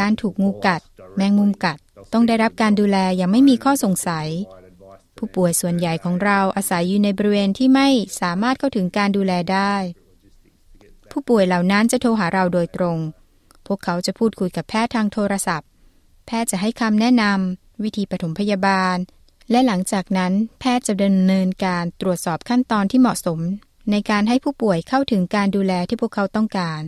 [0.00, 0.80] การถูกงูกัด
[1.16, 1.78] แมงมุมกัด
[2.12, 4.28] ต้องได้รับการดูแลอย่างไม่มีข้อสงสัย
[5.24, 7.88] ผู้ป่วยส่วนใหญ่ของเราอาศัยอยู่ในบริเวณที่ไม่
[8.20, 9.74] สามารถเข้าถึงการดูแลได้
[11.10, 12.98] ผู้ป่วยเหล่านั้นจะโทรหาเราโดยตรง
[13.66, 15.68] พวกเขาจะพูดคุยกับแพทย์ทางโทรศัพท์
[16.26, 18.96] แพทย์จะให้คำแนะนำวิธีปฐมพยาบาล
[19.50, 23.40] และหลังจากนั้นแพทย์จะดำเนินการตรวจสอบขั้นตอนที่เหมาะสม
[23.90, 26.82] ในการให้ผู้ป่วยเข้าถึงการดูแลที่พวกเขาต้องการ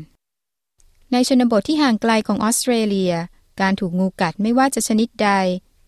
[1.12, 3.14] ในชนบทที่ห่างไกลของออสเตรเลีย
[3.61, 5.31] การถูกงูกัดไม่ว่าจะชนิดใด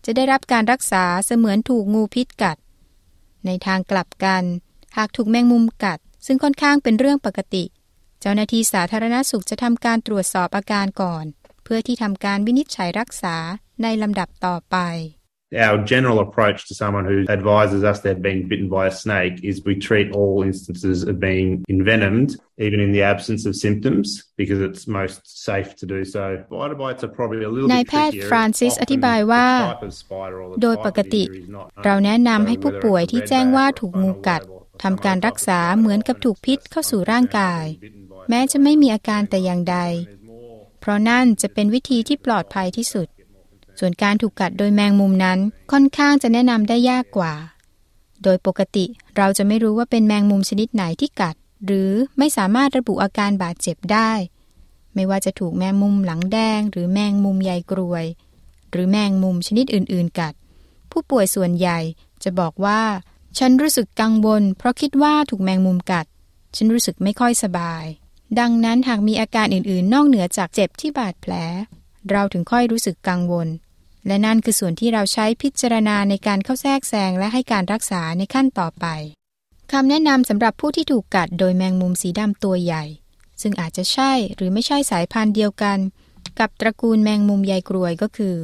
[0.05, 2.57] จะได้รับการรักษาเสมือนถูกงูพิษกัด
[3.45, 4.43] ในทางกลับกัน
[4.97, 7.63] หากถูกแมงมุมกัด ซึ่งค่อนข้างเป็นเรื่องปกติ
[8.19, 11.25] เจ้าหน้าที่สาธารณสุขจะทำการตรวจสอบอาการก่อน
[11.63, 13.35] เพื่อที่ทำการวินิจฉัยรักษา
[13.81, 14.77] ในลำดับต่อไป
[15.57, 19.65] Our general approach to someone who advises us they've been bitten by a snake is
[19.65, 24.85] we treat all instances of being envenomed, even in the absence of symptoms, because it's
[24.87, 26.43] most safe to do so.
[26.45, 28.29] Spider bites are probably a little นาย bit แพทย์ trickier.
[28.29, 29.47] ฟรานซิสอธิบายว่า
[30.61, 31.23] โดยปกติ
[31.85, 34.41] เราแนะนำให้ผู้ป่วยที่แจ้งว่าถูกงูกัด
[34.83, 37.63] ทำการรักษาเหมือนกับถูกพิษเข้าสู่ร่างกาย
[38.29, 39.77] แม้จะไม่มีอาการแต่อย่างใด
[40.79, 43.07] เพราะนั่นจะเป็นวิธีที่ปลอดภัยที่สุด
[43.79, 45.39] ส่วนการถูกกัดโดยแมงมุมนั้น
[45.71, 47.33] ค่อนข้างจะแนะนำได้ยากกว่า
[48.23, 48.85] โดยปกติ
[49.17, 54.11] เราจะไม่รู้ว่าเป็นแมงมุมชนิดไหนที่กัด หรือไม่สามารถระบุอาการบาดเจ็บได้
[54.93, 58.05] ไม่ว่าจะถูกแมงมุมหลังแดง หรือแมงมุมใยกรวย
[58.71, 60.33] หรือแมงมุมชนิดอื่น ๆ กัด
[60.91, 61.79] ผู้ป่วยส่วนใหญ่
[62.23, 62.81] จะบอกว่า
[63.37, 66.05] ฉันรู้สึกกังวล เพราะคิดว่าถูกแมงมุมกัด
[66.55, 67.85] ฉันรู้สึกไม่ค่อยสบาย
[68.39, 71.33] ดังนั้นหากมีอาการอื่น ๆ นอกเหนือจากเจ็บที่บาดแผล
[72.09, 73.47] เราถึงค่อยรู้สึกกังวล
[74.07, 78.85] และนั่นคือส่วนที่เราใช้พิจารณาในการเข้าแทรกแซงและให้การรักษาในขั้นต่อไป
[79.71, 82.83] คำแนะนำสำหรับผู้ที่ถูกกัดโดยแมงมุมสีดำตัวใหญ่
[83.41, 85.77] ซึ่งอาจจะใช่หรือไม่ใช่สายพันธุ์เดียวกัน
[86.39, 88.35] กับตระกูลแมงมุมใยกรวยก็คือ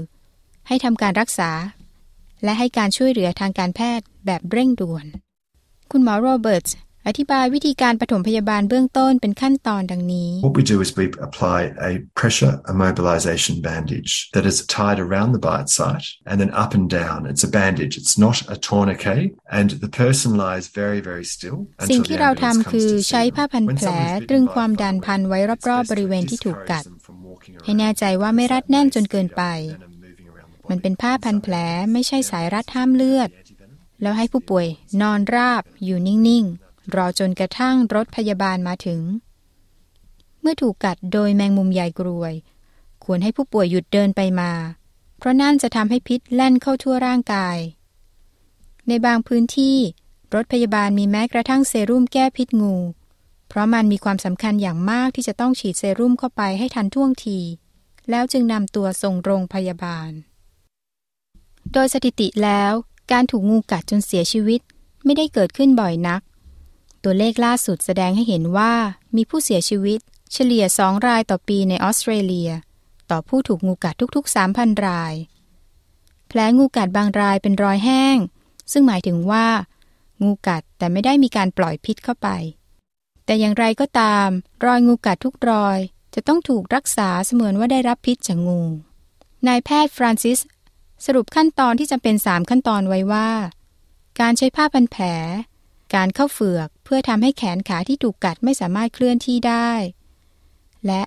[0.68, 1.52] ให้ทำการรักษา
[2.44, 5.06] และให้การช่วยเหลือทางการแพทย์แบบเร่งด่วน
[5.92, 6.68] คุณหมอโรเบิร์ต
[7.08, 15.30] อธิบายวิธีการปฐมพยาบาลเบื้องต้นเป็นขั้นตอนดังนี้ What we do is we apply a pressure immobilization bandage that is tied around
[15.36, 17.20] the bite site and then up and down.
[17.32, 17.94] It's a bandage.
[18.02, 19.26] It's not a tourniquet
[19.60, 21.58] and the person lies very very still
[21.92, 23.90] สิ่งที่เราทำคือใช้ผ้าพันแผล
[24.30, 25.40] ตรึงความดันพันไว้
[25.70, 26.84] รอบๆบริเวณที่ถูกกัด
[27.64, 29.44] ให้แน่ใจว่าไม่รัดแน่นจนเกินไป
[30.70, 31.56] มันเป็นผ้าพันแผล
[31.94, 33.30] ไม่ใช่สายรัดห้ามเลือด
[34.02, 34.68] แล้วให้ผู้ป่วย
[35.02, 36.65] นอนราบอยู่นิ่งๆ
[36.96, 39.02] รอจนกระทั่งรถพยาบาลมาถึง
[40.42, 42.34] เมื่อถูกกัดโดยแมงมุมใหญ่กรวย
[43.04, 44.52] ควรให้ผู้ป่วยหยุดเดินไปมา
[45.18, 47.58] เพราะนั่นจะทำให้พิษแล่นเข้าทั่วร่างกาย
[48.88, 49.78] ในบางพื้นที่
[50.34, 52.76] รถพยาบาลมีแม้กระทั่งเซรุ่มแก้พิษงู
[53.50, 57.40] เพราะมันมีความสำคัญอย่างมากที่จะต้องฉีดเซรุ่มเข้าไปให้ทันท่วงที
[58.10, 60.12] แล้วจึงนำตัวส่งโรงพยาบาล
[61.74, 62.74] โดยสถิติแล้ว
[63.12, 64.62] การถูกงูกัดจนเสียชีวิต
[65.04, 66.22] ไม่ได้เกิดขึ้นบ่อยนัก
[67.06, 68.74] ตัวเลขล่าสุดแสดงให้เห็นว่า
[69.16, 70.00] มีผู้เสียชีวิต
[70.34, 72.52] เฉลี่ย 2 รายต่อปีในออสเตรเลีย
[73.12, 75.14] ต่อผู้ถูกงูกัดทุกๆ 3,000 ราย
[76.28, 78.18] แผลงูกัดบางรายเป็นรอยแห้ง
[78.72, 79.48] ซึ่งหมายถึงว่า
[80.24, 82.28] งูกัดแต่ไม่ได้มีการปล่อยพิษเข้าไป
[83.26, 84.28] แต่อย่างไรก็ตาม
[84.66, 85.78] รอยงูกัดทุกรอย
[86.16, 88.62] จะต้องถูกรักษาเสมือนว่าได้รับพิษจากงู
[89.48, 90.40] นายแพทย์ฟรานซิส
[91.06, 93.30] สรุปขั้นตอนที่จำเป็น 3 ขั้นตอนไว้ว่า
[94.20, 95.04] การใช้ผ้าพันแผล
[95.96, 99.72] การเข้าเฟือกเพื่อทำให้แขนขาที่ถูกกัดไม่สามารถเคลื่อนที่ได้
[100.86, 101.04] และ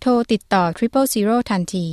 [0.00, 1.88] โทรติดต่อ Triple Zero ทันที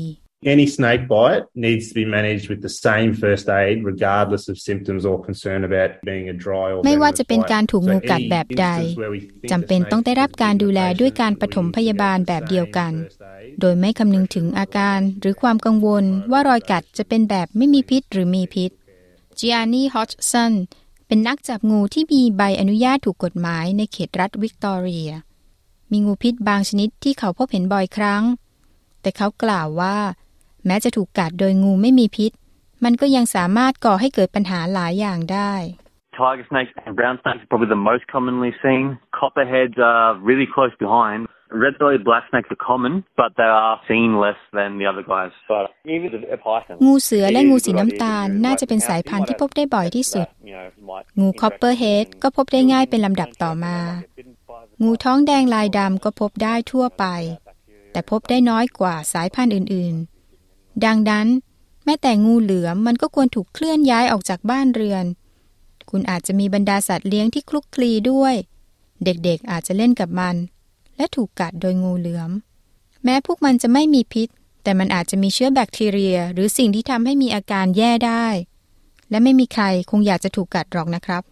[0.56, 5.04] Any snake bite needs to be managed with the same first aid regardless of symptoms
[5.10, 8.68] or concern about being a dry or ไม่ว่าจะเป็นการถูกงูกัดแบบใด
[9.52, 12.92] จำเป็นต้องได้รับการดูแลด้วยการปฐมพยาบาลแบบเดียวกัน
[13.60, 18.72] โดยไม่คำนึงถึงอาการหรือความกังวลว่ารอยกัดจะเป็นแบบไม่มีพิษหรือมีพิษ
[19.40, 20.54] Gianni Hodgson
[21.14, 25.12] เป็นนักจับงูที่มีใบอนุญาตถูกกฎหมายในเขตรัฐวิกตอเรีย
[25.92, 28.24] มีงูพิษบางชนิดที่เขาพบเห็นบ่อยครั้ง
[29.02, 29.98] แต่เขากล่าวว่า
[30.66, 32.32] แม้จะถูกกัดโดยงูไม่มีพิษ
[32.84, 35.54] มันก็ยังสามารถก่อให้เกิดปัญหาหลายอย่างได้
[36.20, 38.84] Tiger snakes and brown snakes are probably the most commonly seen.
[39.22, 41.22] Copperheads are really close behind.
[41.54, 45.32] Red-bellied black snakes are common, but they are seen less than the other guys.
[45.48, 46.76] But even a python.
[46.86, 50.28] งูเสือและงูสีน้ำตาลน่าจะเป็นสายพันธุ์ที่พบได้บ่อยที่สุด
[51.20, 53.78] งูคอปเปอร์เฮดก็พบได้ง่ายเป็นลำดับต่อมา
[54.84, 57.06] งูท้องแดงลายดำก็พบได้ทั่วไป
[57.92, 61.28] แต่พบได้น้อยกว่าสายพันธุ์อื่นๆ ดังนั้น
[61.86, 65.06] แม้แต่งูเหลือมมันก็ควรถูกเคลื่อนย้ายออกจากบ้านเรือน
[65.90, 68.36] คุณอาจจะมีบรรดาสัตว์เลี้ยงที่คลุกคลีด้วย
[69.06, 70.36] เด็กๆอาจจะเล่นกับมัน
[70.98, 72.32] และถูกกัดโดยงูเหลือม
[73.04, 74.28] แม้พวกมันจะไม่มีพิษ
[74.64, 78.28] แต่มันอาจจะมีเชื้อแบคทีเรีย หรือสิ่งที่ทำให้มีอาการแย่ได้
[79.10, 81.24] และไม่มีใครคงอยากจะถูกกัดหรอกนะครับ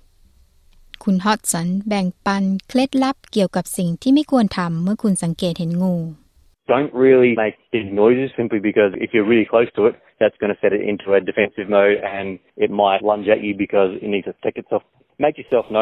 [1.04, 5.96] คุณฮอตสันแบ่งปันเคล็ดลับเกี่ยวกับสิ่งที่ไม่ควรทำเมื่อคุณสังเกตเห็นงู
[6.74, 10.54] Don't really make big noises simply because if you're really close to it, that's going
[10.54, 12.28] to set it into a defensive mode and
[12.64, 14.84] it might lunge at you because it needs to protect itself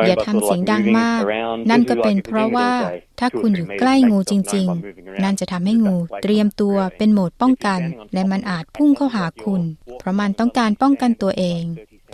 [0.08, 1.22] อย่าทำเสียงดังมาก
[1.70, 2.72] นั่นก็เป็นเพราะว่า
[3.20, 7.82] ถ้าคุณอยู่ใกล้งูจริง ๆ นั่นจะทำให้งูเตรียมตัวเป็นโหมดป้องกัน
[8.14, 9.62] และมันอาจพุ่งเข้าหาคุณ
[10.00, 11.64] เพราะมันต้องการป้องกันตัวเอง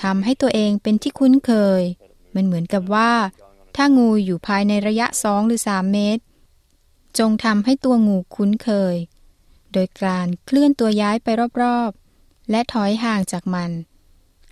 [0.03, 1.81] ทำให้ตัวเองเป็นที่คุ้นเคย
[2.35, 3.11] มันเหมือนกับว่า
[3.75, 6.23] ถ้างูอยู่ภายในระยะสองหรือสามเมตร
[7.19, 8.95] จงทำให้ตัวงูคุ้นเคย
[9.73, 11.27] โดยการเคลื่อนตัวย้ายไป
[11.61, 13.71] รอบๆ และถอยห่างจากมัน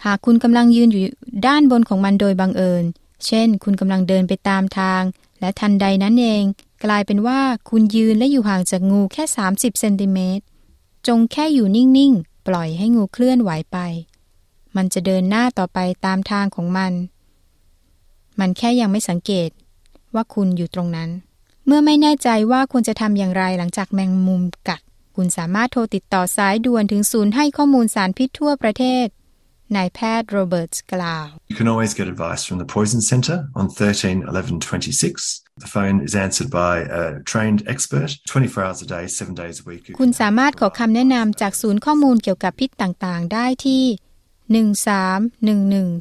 [0.05, 1.01] หากคุณกำลังยืนอยู่
[1.47, 2.83] ด้านบนของมันโดยบังเอิญ
[3.25, 5.01] เช่น คุณกำลังเดินไปตามทาง
[5.39, 6.43] และทันใดนั้นเอง
[6.83, 7.39] กลายเป็นว่า
[7.69, 10.43] คุณยืนและอยู่ห่างจากงูแค่ 30เซนติเมตร
[11.07, 13.77] จงแค่อยู่นิ่ง ๆ ปล่อยให้งูเคลื่อนไหวไป
[14.75, 16.93] มันจะเดินหน้าต่อไปตามทางของมัน
[18.39, 19.49] มันแค่ยังไม่สังเกต
[20.15, 21.09] ว่าคุณอยู่ตรงนั้น
[21.65, 24.81] เมื่อไม่แน่ใจว่าควรจะทำอย่างไรหลังจากแมงมุมกัด
[25.15, 29.07] คุณสามารถโทรติดต่อสายด่วนถึงศูนย์ให้ข้อมูลสารพิษทั่วประเทศ
[29.77, 35.43] นายแพทย์โรเบิร์ตกล่าว You can always get advice from the Poison Centre on 13 11 26.
[35.63, 39.65] The phone is answered by a trained expert 24 hours a day, 7 days a
[39.69, 39.83] week.
[39.99, 43.83] คุณสามารถขอคำแนะนำจากศูนย์ข้อมูลเกี่ยวกับพิษต่างๆ ได้ที่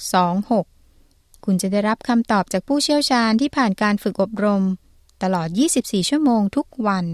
[0.01, 4.63] 131126 คุณจะได้รับคำตอบจากผู้เชี่ยวชาญที่ผ่านการฝึกอบรม
[5.23, 7.07] ตลอด 24 ชั่วโมงทุกวัน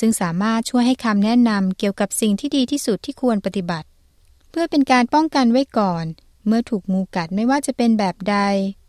[0.00, 6.04] ซึ่งสามารถช่วยให้คำแนะนำเกี่ยวกับสิ่งที่ดีที่สุดที่ควรปฏิบัติเพื่อเป็นการป้องกันไว้ก่อน
[6.46, 8.36] เมื่อถูกงูกัดไม่ว่าจะเป็นแบบใด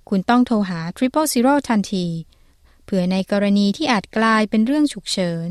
[0.09, 2.05] คุณต้องโทรหา Triple Zero ทันที
[2.85, 5.49] เผื่อในกรณีที่อาจกลายเป็นเรื่องฉุกเฉิน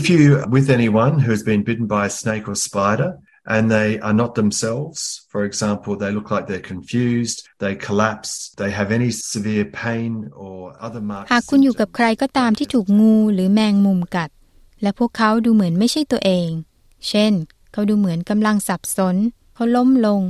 [0.00, 0.20] If you
[0.56, 3.10] with anyone who has been bitten by a snake or spider
[3.54, 4.98] and they are not themselves,
[5.32, 8.30] for example, they look like they're confused, they collapse,
[8.60, 10.10] they have any severe pain
[10.44, 11.28] or other marks.
[11.32, 14.30] หากคุณอยู่กับใครก็ตามที่ถูกงูหรือแมงมุมกัด
[14.82, 16.48] และพวกเขาดูเหมือนไม่ใช่ตัวเอง
[17.08, 17.32] เช่น
[17.74, 19.16] เขาดูเหมือนกำลังสับสน
[19.54, 20.22] เขาล้มลง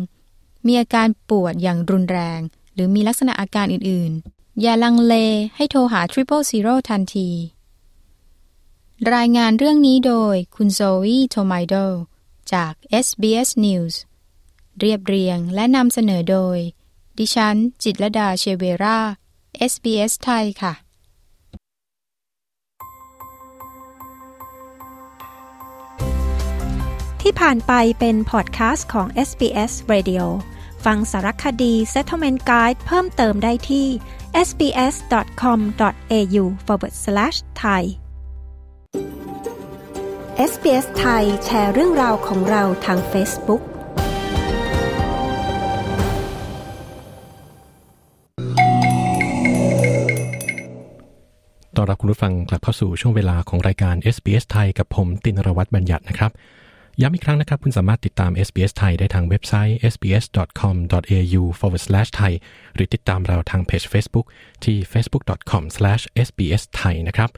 [0.67, 2.41] มีอาการปวดอย่างรุนแรง
[2.75, 5.15] หรือมีลักษณะอาการอื่นๆ อย่าลังเล
[5.57, 7.29] ให้โทรหา Triple Zero ทันที
[9.15, 11.75] รายงานเรื่องนี้โดยคุณโซวีโทไมโด
[12.53, 12.73] จาก
[13.07, 13.95] SBS News
[14.81, 16.59] เรียบเรียงและนำเสนอโดย
[17.19, 18.99] ดิฉัน จิตรดาเชเวรา
[19.73, 20.84] SBS ไทยค่ะ
[27.29, 30.25] ที่ผ่านไปเป็นพอดคาสต์ของ SBS Radio
[30.85, 33.87] ฟังสารคดี Settlement Guide เพิ่มเติมได้ที่
[34.47, 37.83] sbs.com.au forward slash thai
[40.51, 43.63] SBS ไทยแชร์เรื่องราวของเราทาง Facebook
[51.77, 56.33] ต้อนรับคุณผู้ฟังกลับเข้าสู่ช่วงเวลาของรายการ SBS ไทยกับผมตินรวัตรบัญญัตินะครับ
[57.01, 62.33] ย้ำอีกครั้งนะครับ คุณสามารถติดตาม SBS ไทยได้ทางเว็บไซต์ sbs.com.au forward slash thai
[62.75, 64.27] หรือติดตามเราทางเพจ Facebook
[64.65, 65.25] ที่ facebook.
[65.51, 65.65] com/
[66.27, 67.31] sbsthai นะครับ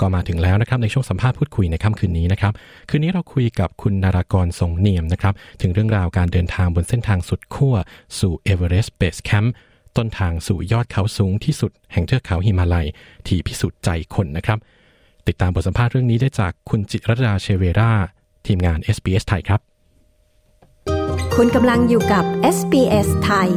[0.00, 2.52] ก็มาถึงแล้วนะครับในช่วงสัมภาษณ์พูดคุยในค่ำคืนนี้นะครับ
[2.88, 7.74] คืนนี้เราคุยกับคุณนารากรทรงเนียมนะครับ ถึงเรื่องราวการเดินทางบนเส้นทางสุดขั้ว
[8.18, 9.48] สู่ Everest Base Camp
[9.96, 12.86] ต้นทางสู่ยอดเขาสูงที่สุดแห่งเทือกเขาหิมาลัย
[13.26, 14.58] ที่พิสูจน์ใจคนนะครับ
[15.28, 17.92] ติดตามบทสัมภาษณ์เรื่องนี้ได้จากคุณจิรดาเชเวรา
[18.46, 19.60] ทีมงาน SBS ไทยครับ
[21.36, 22.24] คุณกำลังอยู่กับ
[22.56, 23.50] SBS ไทย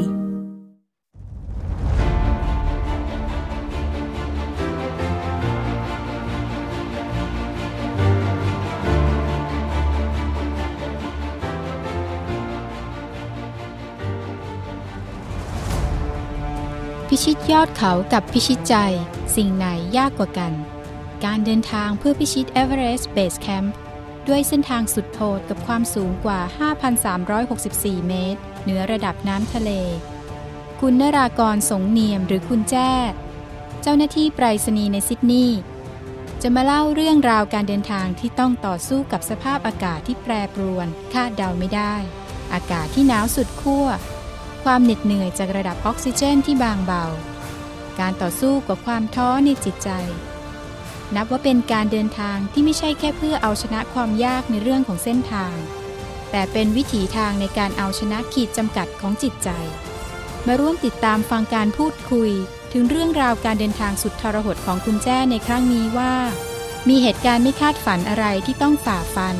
[17.07, 18.75] พิชิตยอดเขากับพิชิตใจ
[19.35, 19.65] สิ่งไหน
[19.97, 20.53] ยากกว่ากัน
[21.25, 23.69] การเดินทางเพื่อพิชิต Everest Base Camp
[24.27, 26.39] ด้วยเส้นทางสุดโหดกับความสูงกว่า
[27.23, 29.71] 5,364 เมตร เหนือระดับน้ำทะเล
[30.79, 32.93] คุณนรากรสงเนียมหรือคุณแจ้
[33.81, 35.59] เจ้าหน้าที่ไปรษณีย์ในซิดนีย์
[36.41, 41.95] จะมาเล่าเรื่องราวการเดินทางที่ต้องต่อสู้กับสภาพอากาศที่แปรปรวน คาดเดาไม่ได้
[42.53, 43.87] อากาศที่หนาวสุดขั้ว
[44.63, 47.05] ความเหน็ดเหนื่อยจากระดับออกซิเจนที่บางเบา
[47.99, 49.89] การต่อสู้กับความท้อในจิตใจ
[51.15, 55.55] นับว่าเป็นการเดินทางที่ไม่ใช่แค่เพื่อเอาชนะความยากในเรื่องของเส้นทาง
[56.31, 59.49] แต่เป็นวิถีทางในการเอาชนะขีดจำกัดของจิตใจ
[60.47, 62.31] มาร่วมติดตามฟังการพูดคุย
[62.73, 66.13] ถึงเรื่องราวการเดินทางสุดทรหดของคุณแจ้ในครั้งนี้ว่า
[66.89, 69.35] มีเหตุการณ์ไม่คาดฝันอะไรที่ต้องฝ่าฟัน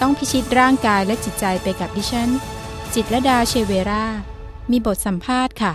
[0.00, 2.30] ต้องพิชิตร่างกายและจิตใจไปกับดิฉัน
[2.94, 4.04] จิตรดาเชเวรา
[4.70, 5.72] มีบทสัมภาษณ์ค่ะ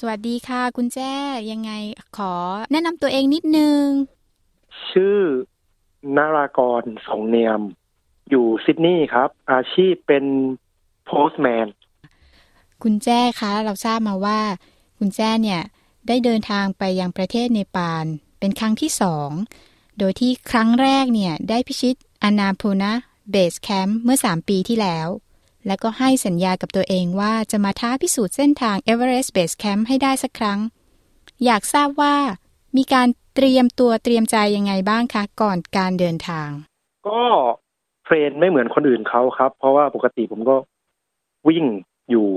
[0.00, 1.12] สวัสดีค่ะ คุณแจ้
[1.50, 1.72] ยังไง
[2.16, 2.34] ขอ
[2.72, 3.84] แนะนำตัวเองนิดนึง
[4.90, 5.18] ชื่อ
[6.16, 7.60] นารากรสงเนียม
[8.30, 10.24] อยู่ซิดนีย์ครับ อาชีพเป็น
[11.06, 11.66] postman
[12.82, 14.40] คุณแจ้คะ เราทราบมาว่า
[14.98, 15.62] คุณแจ้เนี่ย
[16.08, 18.04] ได้เดินทางไปยังประเทศเนปาล
[18.38, 19.30] เป็นครั้งที่สอง
[19.98, 22.92] โดยที่ครั้งแรกเนี่ย ได้พิชิตอันนาปุรณะ
[23.30, 25.08] Base Camp เมื่อ 3 ปีที่แล้ว
[25.66, 30.58] แล้วก็ให้สัญญากับตัวเองว่าจะมาท้าพิสูจน์เส้นทาง Everest Base Camp ให้ได้สักครั้ง
[31.44, 32.16] อยากทราบว่า
[32.76, 36.48] มีการเตรียมตัวเตรียมใจยังไงบ้างคะ ก่อนการเดินทาง
[37.08, 37.22] ก็
[38.04, 40.56] train ไม่เหมือนคนอื่นเขาครับ เพราะว่าปกติผมก็
[41.48, 41.64] วิ่ง
[42.10, 42.28] อยู่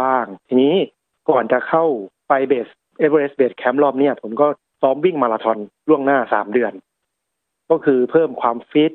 [0.00, 0.74] บ้าง ทีนี้
[1.30, 1.84] ก่อนจะเข้า
[2.28, 4.46] ไป base Everest Base Camp รอบนี้ผมก็
[4.80, 5.58] ซ้อมวิ่งมาราธอน
[5.88, 6.72] ล่วงหน้าสามเดือน
[7.70, 8.92] ก็คือเพิ่มความฟิต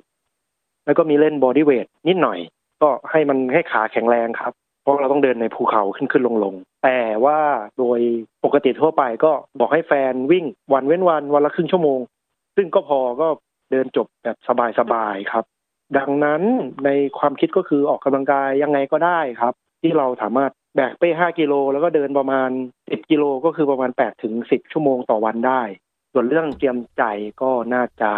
[0.85, 2.39] แล้วก็มีเล่น bodyweight นิดหน่อย
[2.85, 7.39] ก็ให้มันให้ขาแข็งแรงครับ เพราะเราต้องเดินในภูเขาขึ้นขึ้นลงลงแต่ว่า
[7.79, 7.99] โดย
[8.43, 11.99] ปกติทั่วไปก็บอกให้แฟนวิ่งวันเว้นวันวันละครึ่งชั่วโมง
[12.55, 13.27] ซึ่งก็พอก็
[13.71, 14.37] เดินจบแบบ
[14.79, 15.43] สบายๆครับ
[15.97, 16.41] ดังนั้น
[16.85, 22.49] ในความคิดก็คือออกกำลังกายยังไงก็ได้ครับ ที่เราสามารถแบกเป้ห้ากิโลแล้วก็เดินประมาณ
[22.89, 25.61] สิบกิโลก็คือประมาณแปดถึงสิบชั่วโมงต่อวันได้
[26.13, 27.03] ส่วนเรื่องเตรียมใจ
[27.41, 28.11] ก็น่าจะ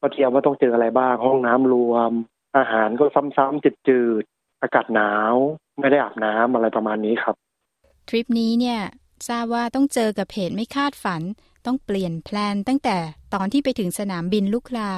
[0.00, 2.12] ก็เตรียมว่าต้องเจออะไรบ้างห้องน้ำรวม
[2.56, 5.34] อาหารก็ซ้ำๆจืดๆอากาศหนาว
[5.80, 7.36] ไม่ได้อาบน้ำอะไรประมาณนี้ครับ
[8.08, 8.80] ทริปนี้เนี่ย
[9.28, 11.22] ทราบว่าต้องเจอกับเหตุไม่คาดฝัน
[11.66, 12.96] ต้องเปลี่ยนแพลนตั้งแต่
[13.34, 14.90] ตอนที่ไปถึงสนามบินลุกลา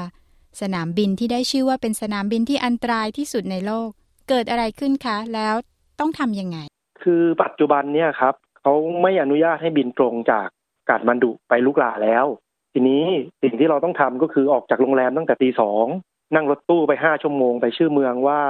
[0.61, 3.89] สนามบินที่ได้ชื่อว่าเป็นสนามบินที่อันตรายที่สุดในโลก
[4.29, 5.55] เกิดอะไรขึ้นคะ แล้ว
[6.01, 6.59] ต้องทำยังไง
[7.03, 10.49] คือปัจจุบันเนี่ยครับเขาไม่อนุญาตให้บินตรงจาก
[10.89, 12.27] กาดมันดุไปลุกลาแล้ว
[12.73, 13.05] ทีนี้
[13.43, 15.87] สิ่งที่เราต้องทำก็คือออกจากโรงแรมตั้งแต่ตีสอง
[16.35, 18.41] นั่งรถตู้ไปห้าชั่วโมงไปชื่อเมืองว่า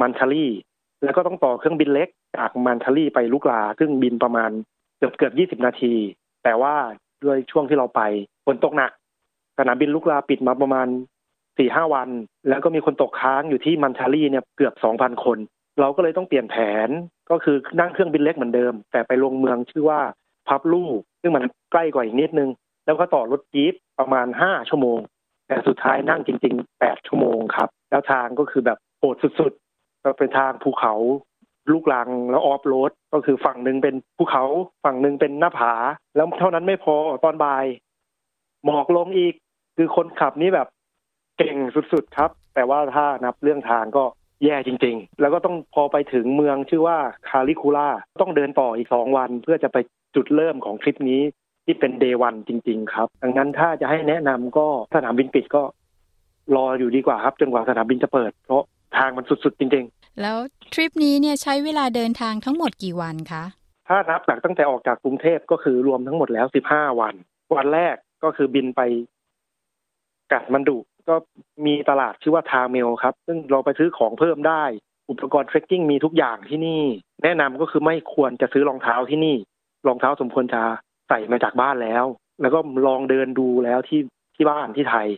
[0.00, 0.46] มันธารี
[1.04, 4.50] แล้วก็ต้องต่อเครื่องบินเล็กจากมันธารีไปลุกลา ซึ่งบินประมาณ
[4.98, 5.94] เกือบเกือบยี่สิบนาที
[6.44, 6.74] แต่ว่า
[7.24, 8.00] ด้วยช่วงที่เราไป
[8.46, 8.90] ฝนตกหนัก
[9.58, 10.86] สนามบินลุกลาปิดมาประมาณ
[11.58, 12.08] สี่ห้าวัน
[12.48, 15.38] แล้วก็มีคนตกค้างอยู่ที่มันธารีเนี่ยเกือบสองพันคน
[15.80, 16.56] เราก็เลยต้องเปลี่ยนแผ
[16.86, 16.88] น
[17.30, 20.00] ก็คือนั่งเครื่องบินเล็กเหมือนเดิม แต่ไปลงเมืองชื่อว่า
[20.48, 22.50] พับลูกซึ่งมันใกล้กว่าอีกนิดนึง
[22.84, 24.98] แล้วก็ต่อรถจี๊ปประมาณห้าชั่วโมง
[25.50, 30.94] แต่สุดท้ายนั่งจริงๆแปดชั่วโมงครับ แล้วทางก็คือแบบโหดสุดๆก็เป็นทางภูเขา
[31.72, 34.44] ลูกลังแล้วออฟโรดก็คือฝั่งหนึ่งเป็นภูเขา
[34.84, 35.72] ฝั่งหนึ่งเป็นหน้าผา
[36.16, 37.64] แล้วเท่านั้นไม่พอตอนบ่าย
[38.64, 39.34] หมอกลงอีก
[39.76, 40.68] คือคนขับนี่แบบ
[41.38, 41.56] เก่ง
[41.92, 44.04] สุดๆครับ แต่ว่าถ้านับเรื่องทางก็
[44.44, 46.98] แย่จริง ๆ แล้วก็ต้องพอไปถึงเมืองชื่อว่า
[47.28, 47.88] คาริคูล่า
[48.20, 49.76] ต้องเดินต่ออีกสองวันเพื่อจะไป
[50.14, 51.22] จุดเริ่มของทริปนี้
[51.64, 55.62] ที่เป็นเดวันจริง ๆ ครับ ดังนั้นถ้าจะให้แนะนำก็สนามบินปิดก็
[56.56, 58.62] รออยู่ดีกว่าครับ จนกว่าสนามบินจะเปิด เพราะ
[58.98, 60.36] ทางมันสุด ๆ จริง ๆ แล้ว
[60.72, 63.44] ทริปนี้เนี่ยใช้เวลาเดินทางทั้งหมดกี่วันคะ
[63.88, 67.14] ถ้านับจากตั้งแต่ออกจากกรุงเทพก็คือรวมทั้งหมดแล้วสิบห้าวัน
[67.56, 68.80] วันแรกก็คือบินไป
[70.32, 71.14] กัดมันดุก็
[71.66, 74.64] มีตลาดชื่อว่าทาเมลครับ ซึ่งเราไปซื้อของเพิ่มได้
[75.10, 76.82] อุปกรณ์เทรคกิ้งมีทุกอย่างที่นี่
[77.22, 79.36] แนะนำก็คือไม่ควรจะซื้อรองเท้าที่นี่
[79.86, 80.62] รองเท้าสมควรจะ
[81.10, 82.04] ใส่มาจากบ้านแล้ว
[82.40, 84.00] แล้วก็ลองเดินดูแล้วที่
[84.36, 85.08] ที่บ้านที่ไทย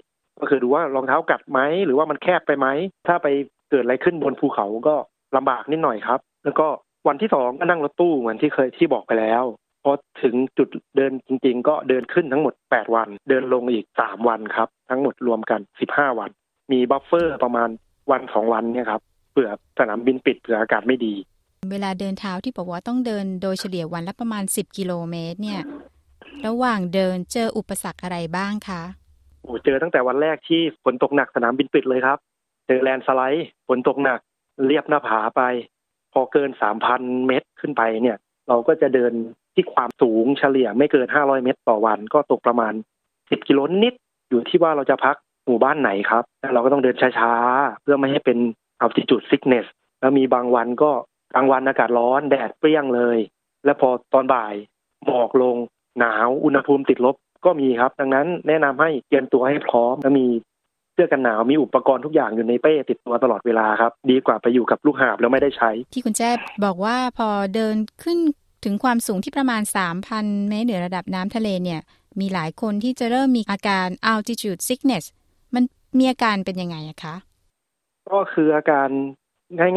[0.41, 2.67] ก็คือดูว่ารองเท้ากัดไหมหรือว่ามันแคบไปไหม
[3.07, 3.29] ถ้าไป
[3.71, 4.95] เกิดอะไรขึ้นบนภูเขาก็
[5.37, 6.67] ลำบากนิดหน่อยครับ แล้วก็
[7.09, 9.45] วันที่สองก็นั่งรถตู้เหมือนที่เคยที่บอกไปแล้ว
[9.85, 15.61] พอถึงจุดเดินจริง ๆ ก็เดินขึ้นทั้งหมด 8 วัน เดินลงอีก 3 วันครับ ทั้งหมดรวมกัน
[15.93, 16.31] 15 วัน
[16.73, 17.69] มี buffer ประมาณ
[18.11, 21.15] วันสองวันเนี่ยครับเผื่อสนามบินปิดเผื่ออากาศไม่ดี
[21.71, 25.63] เวลาเดินเท้าที่บอกว่าต้องเดินโดยเฉลี่ยวันละประมาณ 10 กิโลเมตรเนี่ย
[26.47, 28.83] ระหว่างเดินเจออุปสรรคอะไรบ้างคะ
[29.43, 32.19] โอ้เจอตั้งแต่วันแรกที่ฝนตกหนักสนามบินปิดเลยครับ
[32.67, 34.19] เจอ landslide ฝนตกหนัก
[34.67, 35.43] เลียบหน้าผาไป
[36.13, 36.51] พอเกิน
[36.89, 39.13] 3,000 เมตรขึ้นไปเนี่ย เราก็จะเดิน
[39.55, 42.73] ที่ความสูงเฉลี่ยไม่เกิน 500 เมตรต่อวันก็ตกประมาณ
[43.11, 43.95] 10 กิโลนิด
[44.31, 48.39] อยู่ที่ว่าเราจะพักหมู่บ้านไหนครับ เราก็ต้องเดินช้าๆ เพื่อไม่ให้เป็น
[48.85, 49.67] altitude sickness
[50.01, 50.91] แล้วมีบางวันก็
[51.35, 53.19] กลางวันอากาศร้อนแดดเปรี้ยงเลย
[53.65, 54.55] แล้วพอตอนบ่าย
[55.05, 55.57] หมอกลง
[55.99, 60.27] หนาวอุณหภูมิติดลบก็มีครับ ดังนั้นแนะนำให้เตรียมตัวให้พร้อมและมี
[60.93, 66.31] เสื้อกันหนาวมีอุปกรณ์ทุกอย่างอยู่ในเป้ติดตัวตลอดเวลาครับ ดีกว่าไปอยู่กับลูกหาบแล้วไม่ได้ใช้ ที่คุณแจ้
[66.65, 68.19] บอกว่าพอเดินขึ้น
[68.65, 69.63] ถึงความสูงที่ประมาณ
[70.07, 71.81] 3,000 เมตรเหนือระดับน้ำทะเลเนี่ย
[72.21, 75.05] มีหลายคนที่จะเริ่มมีอาการ altitude sickness
[75.55, 75.65] มัน
[75.99, 77.15] มีอาการเป็นยังไงอะคะ
[78.11, 78.89] ก็คืออาการ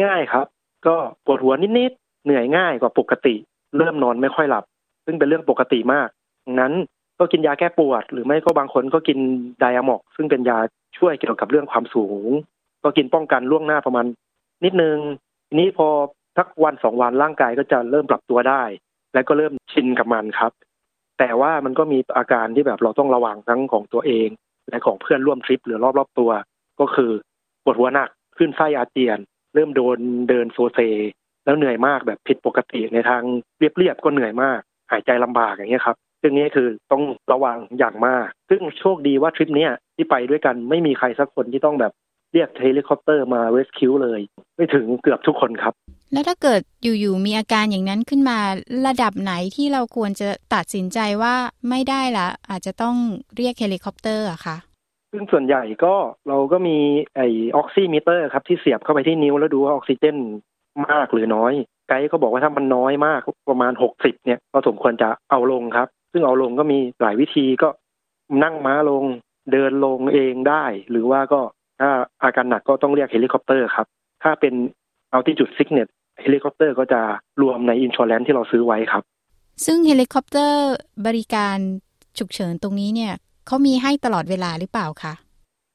[0.04, 0.46] ง่าย ๆครับ
[0.88, 3.34] ก็ปวดหัวนิดๆเหนื่อยง่ายกว่าปกติ
[3.76, 4.64] เริ่มนอนไม่ค่อยหลับ
[5.04, 6.08] ซึ่งเป็นเรื่องปกติมาก
[6.54, 6.72] งนั้น
[7.18, 9.18] ก็กินยาแก้ปวด หรือไม่ก็บางคนก็กิน
[9.60, 10.58] ไดอะมอก ซึ่งเป็นยา
[10.98, 12.30] ช่วยเกี่ยวกับเรื่องความสูง
[12.82, 14.06] ก็กินป้องกันล่วงหน้าประมาณ
[14.64, 14.98] นิดนึง
[15.48, 15.88] ทีนี้พอ
[16.36, 18.62] สักวันสองวันร่างกายก็จะเริ่มปรับตัวได้
[19.14, 20.52] และก็เริ่มชินกับมันครับ
[21.18, 24.28] แต่ว่ามันก็มีอาการที่แบบเราต้องระวังทั้งของตัวเอง
[24.68, 26.30] และของเพื่อนร่วมทริปหรือรอบๆตัว
[26.80, 27.10] ก็คือ
[27.64, 28.08] ปวดหัวหนัก
[28.38, 29.18] ขึ้นไส้อาเจียน
[29.56, 29.98] เริ่มโดน
[30.28, 30.80] เดินโซเซ
[31.44, 33.22] แล้วเหนื่อยมากแบบผิดปกติในทาง
[33.58, 37.02] เรียบๆก็เหนื่อยมาก หายใจลำบากอย่างเงี้ยครับซึ่งนี้คือต้อง
[37.32, 41.92] ระวังอย่างมาก ซึ่งโชคดีว่าทริปนี้ที่ไปด้วยกันไม่มีใครสักคนที่ต้องแบบ
[42.32, 44.20] เรียกเฮลิคอปเตอร์มา rescue เลย
[44.56, 45.74] ไม่ถึงเกือบทุกคนครับ
[46.12, 48.38] แล้วถ้าเกิดอยู่ๆมีอาการอย่างนั้นขึ้นมา
[48.86, 51.34] ระดับไหนที่เราควรจะตัดสินใจว่า
[51.68, 52.96] ไม่ได้ละอาจจะต้อง
[53.36, 54.56] เรียกเฮลิคอปเตอร์อะคะ
[55.16, 55.94] ซึ่งส่วนใหญ่ก็
[56.28, 56.78] เราก็มี
[57.16, 57.20] ไอ
[57.56, 60.16] oximeter ครับที่เสียบเข้าไปที่นิ้วแล้วดูว่าออกซิเจน
[60.88, 61.52] มากหรือน้อย
[61.88, 67.68] ไกด์ก็บอกว่าถ้ามันน้อยมากประมาณหกสิบเนี่ยเราสมควรจะเอาลงครับ ซึ่งเอาลงก็มีหลายวิธีก็
[68.42, 69.04] นั่งม้าลง
[69.52, 71.40] เดินลงเองได้ หรือว่าก็
[71.80, 71.90] ถ้า
[72.22, 73.86] อาการหนักก็ต้องเรียกเฮลิคอปเตอร์ครับ
[74.22, 74.54] ถ้าเป็น
[75.10, 75.88] altitude sickness
[76.22, 77.00] เฮลิคอปเตอร์ก็จะ
[77.42, 79.02] รวมใน insurance ที่เราซื้อไว้ครับ
[79.64, 80.62] ซึ่งเฮลิคอปเตอร์
[81.06, 81.58] บริการ
[82.18, 83.12] ฉุกเฉินตรงนี้เนี่ย
[83.46, 85.12] เขามีให้ตลอดเวลาหรือเปล่าคะ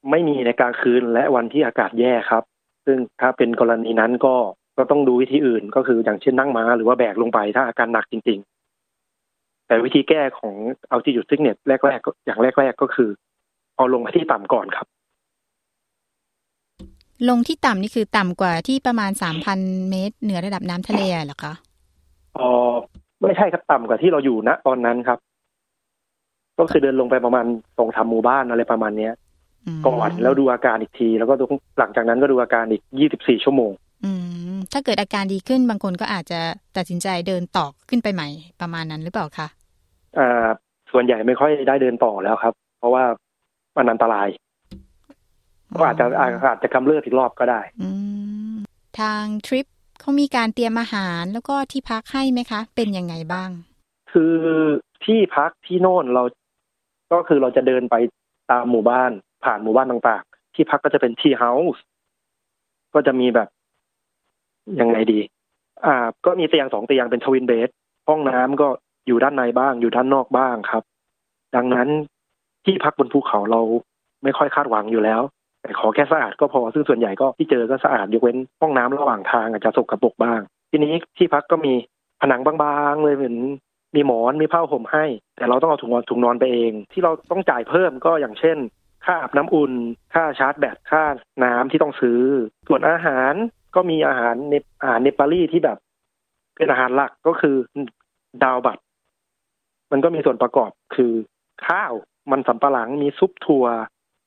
[0.10, 2.44] ไม่มีในกลางคืนและวันที่อากาศแย่ครับ
[2.86, 4.36] ซึ่งถ้าเป็นกรณีนั้นก็
[4.78, 10.56] ก็ต้องดูวิธีอื่นก็คืออย่างเช่นนั่งม้าหรือว่าแบกลงไปถ้าอาการหนักจริง ๆ แต่วิธีแก้ของ
[10.94, 13.10] altitude sickness แรกๆก็อย่างแรก ๆ ก็คือ
[13.76, 14.88] เอาลงมาที่ต่ำก่อนครับ
[17.30, 19.12] ลงที่ต่ำนี่คือต่ำกว่าที่ประมาณ
[19.52, 21.54] 3,000เมตร เหนือระดับน้ำทะเลเหรอคะ
[22.38, 22.50] อ๋อ
[23.22, 25.20] ไม่ใช่ครับต่ำกว่าที่เราอยู่ณตอนนั้นครับ
[26.60, 27.46] ก็คือเดินลงไปประมาณ
[27.78, 29.14] สองสามหมู่บ้านอะไรประมาณเนี้ย
[29.88, 31.34] ก่อนแล้วดูอาการอีกที แล้วก็
[31.80, 33.72] หลังจากนั้นก็ดูอาการอีกยี่สิบสี่ชั่วโมง
[34.04, 34.12] อื
[34.54, 36.40] มถ้าเกิดอาการดีขึ้นบางคนก็อาจจะ
[36.78, 38.28] ตัดสินใจเดินต่อขึ้นไปใหม่
[38.62, 39.48] ประมาณนั้นหรือเปล่าคะ
[40.18, 40.48] อ่า
[40.92, 43.04] ส่วนใหญ่ไม่ค่อยได้เดินต่อแล้วครับ เพราะว่า
[43.78, 44.28] มันอันตราย
[45.80, 47.90] ก็อาจจะอาจจะกำเริบอีกรอบก็ได้ อื
[48.54, 48.56] ม
[49.00, 49.66] ทางทริป
[50.00, 53.50] เขามีการเตรียมอาหารแล้วก็ที่พักให้ไหมคะ เป็นยังไงบ้าง
[54.12, 54.36] คือ
[55.06, 56.24] ที่พักที่โน่นเรา
[57.12, 57.96] ก็คือเราจะเดินไป
[58.52, 59.12] ตามหมู่บ้าน
[59.44, 61.84] ผ่านหมู่บ้านต่างๆ ที่พักก็จะเป็นที่เฮาส์
[62.94, 63.48] ก็จะมีแบบ
[64.82, 65.20] ยังไงดี
[65.86, 65.96] อ่า
[66.26, 67.70] ก็มีเตียงสองเตียงเป็นทวินเบด
[68.10, 68.68] ห้องน้ำก็
[69.08, 70.84] อยู่ด้านในบ้าง อยู่ด้านนอกบ้างครับ
[71.56, 71.88] ดังนั้น
[72.66, 73.62] ที่พักบนภูเขาเรา
[74.24, 75.22] ไม่ค่อยคาดหวังอยู่แล้ว
[75.62, 80.40] แต่ขอแค่สะอาดก็พอซึ่งส่วนใหญ่ก็ที่เจอก็สะอาดยกเว้นห้องน้ำระหว่างทางอาจจะสกปรกบ้าง
[80.72, 81.74] ทีนี้ที่พักก็มี
[82.22, 82.56] ผนังบา
[82.92, 83.38] งๆเลยเหมือน
[83.96, 85.06] มีหมอนมีผ้าห่มให้
[85.38, 88.58] แต่เราต้องเอาถุงนอนถุงนอนไปเอง ที่เราต้องจ่ายเพิ่มก็อย่างเช่น
[89.06, 89.74] ค่าอาบน้ำอุ่น
[90.14, 91.04] ค่าชาร์จแบตค่า
[91.44, 92.20] น้ำที่ต้องซื้อ
[92.68, 93.34] ส่วนอาหาร
[93.76, 95.78] ก็มีอาหารเนอาหารเนปาลีที่แบบ
[96.56, 97.56] เป็นอาหารหลักก็คือ
[98.44, 98.78] ดาวบัต
[99.92, 101.14] มันก็มีส่วนประกอบคือ
[101.68, 101.94] ข้าว
[102.32, 103.66] มันสำปะหลังมีซุปถั่ว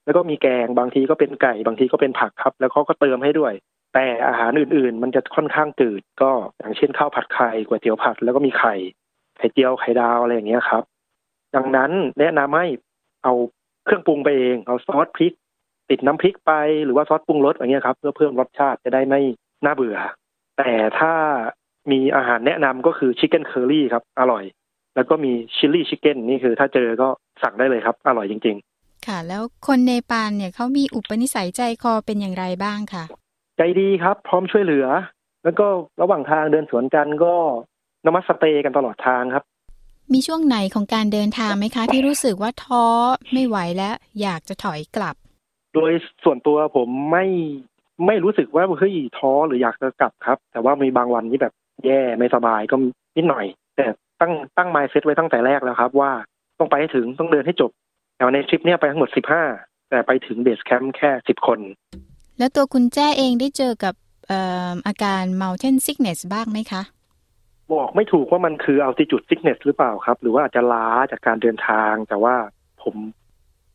[0.04, 3.52] แล้วก็มีแกงบางทีก็เป็นไก่บางทีก็เป็นผักครับ แล้วเขาก็เติมให้ด้วย
[3.94, 8.74] แต่อาหารอื่นๆ มันจะค่อนข้างจืดก็อย่างเช่นข้าวผัดไข่ก๋วยเตี๋ยวผัดแล้วก็มีไข่
[9.36, 10.84] ไข่เจียวไข่ดาวอะไรอย่างเงี้ยครับ
[11.54, 12.66] ดังนั้นแนะนำให้
[13.24, 13.34] เอา
[13.84, 15.32] เครื่องปรุงไปเองเอาซอสพริก
[15.90, 16.52] ติดน้ำพริกไป
[16.84, 19.20] หรือว่าซอสปรุงรสอย่างเงี้ยครับ เพื่อเพิ่มรสชาติจะได้ไม่
[19.64, 19.96] น่าเบื่อ
[20.58, 21.14] แต่ถ้า
[21.90, 24.44] มีอาหารแนะนำก็คือ chicken curry ครับ อร่อย
[24.94, 27.08] แล้วก็มี chilli chicken นี่คือถ้าเจอก็
[27.42, 33.04] สั่งได้เลยครับ อร่อยจริง ๆ ค่ะ แล้วคนเนปาลเนี่ยเขามีอุปนิสัยใจคอเป็นอย่างไรบ้างค่ะ
[33.56, 34.86] ใจดีครับ พร้อมช่วยเหลือ
[35.44, 35.66] แล้วก็
[36.00, 37.34] ระหว่างทางเดินสวนกันก็
[38.06, 39.44] นมัสเตกันตลอดทางครับ
[40.12, 42.84] มีช่วงไหนของการเดินทางไหมคะ ที่รู้สึกว่าท้อ
[43.32, 45.14] ไม่ไหวแล้วอยากจะถอยกลับ
[45.74, 45.92] โดย
[46.24, 47.26] ส่วนตัวผมไม่
[48.06, 51.52] ไม่รู้สึกว่าเฮ้ยท้อหรืออยากจะกลับครับ แต่ว่ามีบางวันที่แบบ
[51.84, 52.76] แย่ไม่สบายก็
[53.16, 53.44] นิดหน่อย
[53.76, 53.86] แต่
[54.20, 56.12] ตั้งตั้ง mindset ไว้ตั้งแต่แรกแล้วครับ ว่า
[56.58, 57.70] ต้องไปให้ถึงต้องเดินให้จบ
[58.16, 59.42] แต่ในทริปเนี้ยไปทั้งหมดสิบห้า
[59.90, 61.58] แต่ไปถึง base camp แค่สิบคน
[62.38, 63.94] แล้วตัวคุณแจ้เองได้เจอกับ
[64.86, 66.82] อาการ mountain sickness บ้างไหมคะ
[67.78, 72.34] บอกไม่ถูกว่ามันคือ altitude sickness หรือเปล่าครับ หรือว่าอาจจะล้าจากการเดินทาง แต่ว่า
[72.82, 72.96] ผม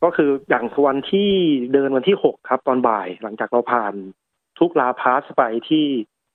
[0.02, 1.30] ก็คืออย่างวันที่
[1.72, 3.94] เดินวันที่หกครับ ตอนบ่ายหลังจากเราผ่าน
[4.58, 5.84] ทุกลาพาสไปที่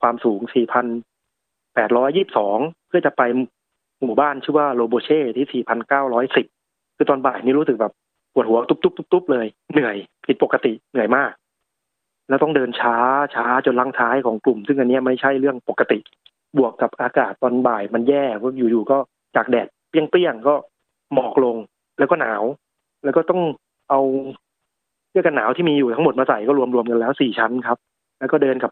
[0.02, 3.22] ความสูง 4,822 เพื่อจะไป
[4.02, 5.64] หมู่บ้านชื่อว่าโลโบเช่ที่
[6.48, 7.94] 4,910 คือตอนบ่ายนี่รู้สึกแบบ
[8.34, 9.96] ปวดหัวตุ๊บตุ๊บตุ๊บเลย เหนื่อย
[10.26, 11.32] ผิดปกติเหนื่อยมาก
[12.30, 12.96] แล้วต้องเดินช้า
[13.36, 16.00] ช้าจนลังท้ายของกลุ่ม ซึ่งอันนี้ไม่ใช่เรื่องปกติ
[16.58, 18.98] บวกกับอากาศตอนบ่ายมันแย่เพราอยู่ๆก็
[19.36, 20.56] จากแดดเปรี้ยงๆก็
[21.14, 21.56] หมอกลง
[22.00, 22.44] แล้วก็หนาว
[23.04, 23.42] แล้วก็ต้อง
[23.90, 24.02] เอา
[25.10, 27.78] เสื้อกันหนาวที่มีอยู่ทั้งหมดมาใส่ก็รวมๆกันแล้วสี่ชั้นครับ
[28.20, 28.72] แล้วก็เดินกับ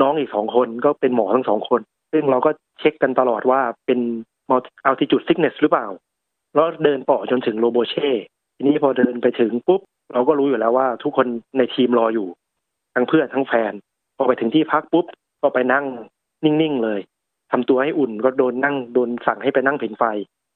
[0.00, 1.80] น้องอีกสองคนก็เป็นหมอทั้งสองคน
[2.12, 2.50] ซึ่งเราก็
[2.80, 4.00] เช็คกันตลอดว่าเป็น
[4.50, 5.86] อัลติจูดซิกเนสหรือเปล่า
[6.54, 8.10] แล้วเดินต่อจนถึงโลโบเช่
[8.56, 9.80] ทีนี้พอเดินไปถึงปุ๊บ
[10.12, 11.26] เราก็รู้อยู่แล้วว่าทุกคน
[11.58, 12.28] ในทีมรออยู่
[12.94, 13.72] ทั้งเพื่อนทั้งแฟน
[14.16, 15.06] พอไปถึงที่พักปุ๊บ
[15.42, 15.84] ก็ไปนั่ง
[16.44, 17.00] นิ่ง ๆ เลย
[17.52, 20.04] ทำตัวให้อุ่นก็โดนนั่งโดนสั่งให้ไปนั่งผิงไฟ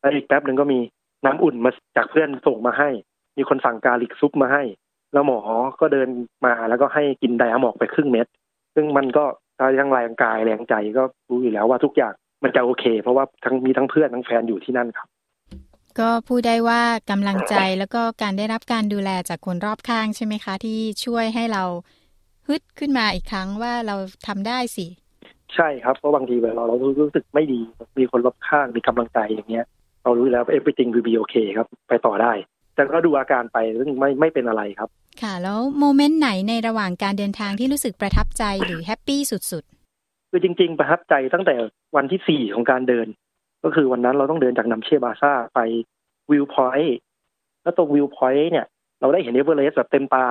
[0.01, 0.79] แล้วอีกแป๊บหนึ่งก็มี
[1.25, 2.89] น้ำอุ่นมาจากเพื่อนส่งมาให้
[3.37, 4.63] มีคนสั่งกาลิกซุปมาให้
[5.13, 5.39] แล้วหมอ
[5.81, 6.09] ก็เดิน
[6.47, 8.27] มาแล้วก็ให้กินไดอะมอกไปครึ่งเม็ด
[8.75, 9.25] ซึ่งมันก็
[9.59, 15.09] ทั้งแรงกายแรงใจก็รู้อยู่แล้วว่าทุกอย่างมันจะโอเค เพราะว่าทั้งมีทั้งเพื่อนทั้งแฟนอยู่ที่นั่นครับ
[16.01, 21.65] ก็พูดได้ว่ากำลังใจแล้วก็การได้รับการดูแลจากคนรอบข้างใช่ไหมคะ ที่ช่วยให้เรา
[22.47, 24.87] ฮึดขึ้นมาอีกครั้งว่าเราทำได้สิ
[25.55, 27.61] ใช่ครับเพราะบางทีเวลาเรารู้สึกไม่ดี
[27.99, 29.67] มีคนรอบข้างมีกำลังใจอย่างเงี้ย
[30.05, 32.33] เรารู้แล้ว everything will be okay ครับ ไปต่อได้
[32.75, 34.89] แต่ก็ดูอาการไปซึ่งไม่ไม่เป็นอะไรครับ
[35.23, 41.55] ค่ะ แล้ว moment ไหนในระหว่างการเดินทางที่รู้สึกประทับใจหรือ happy สุดๆ คือจริง ๆ ประทับใจตั้งแต่
[41.97, 43.07] วันที่สี่ของการเดิน
[43.65, 45.61] ก็คือวันนั้นเราต้องเดินจากนัมเชบาซาร์ไป
[46.31, 46.97] viewpoint
[47.63, 48.67] แล้วตรง viewpoint เนี่ย
[49.01, 50.27] เราได้เห็นเอเวอเรสต์แบบเต็มตา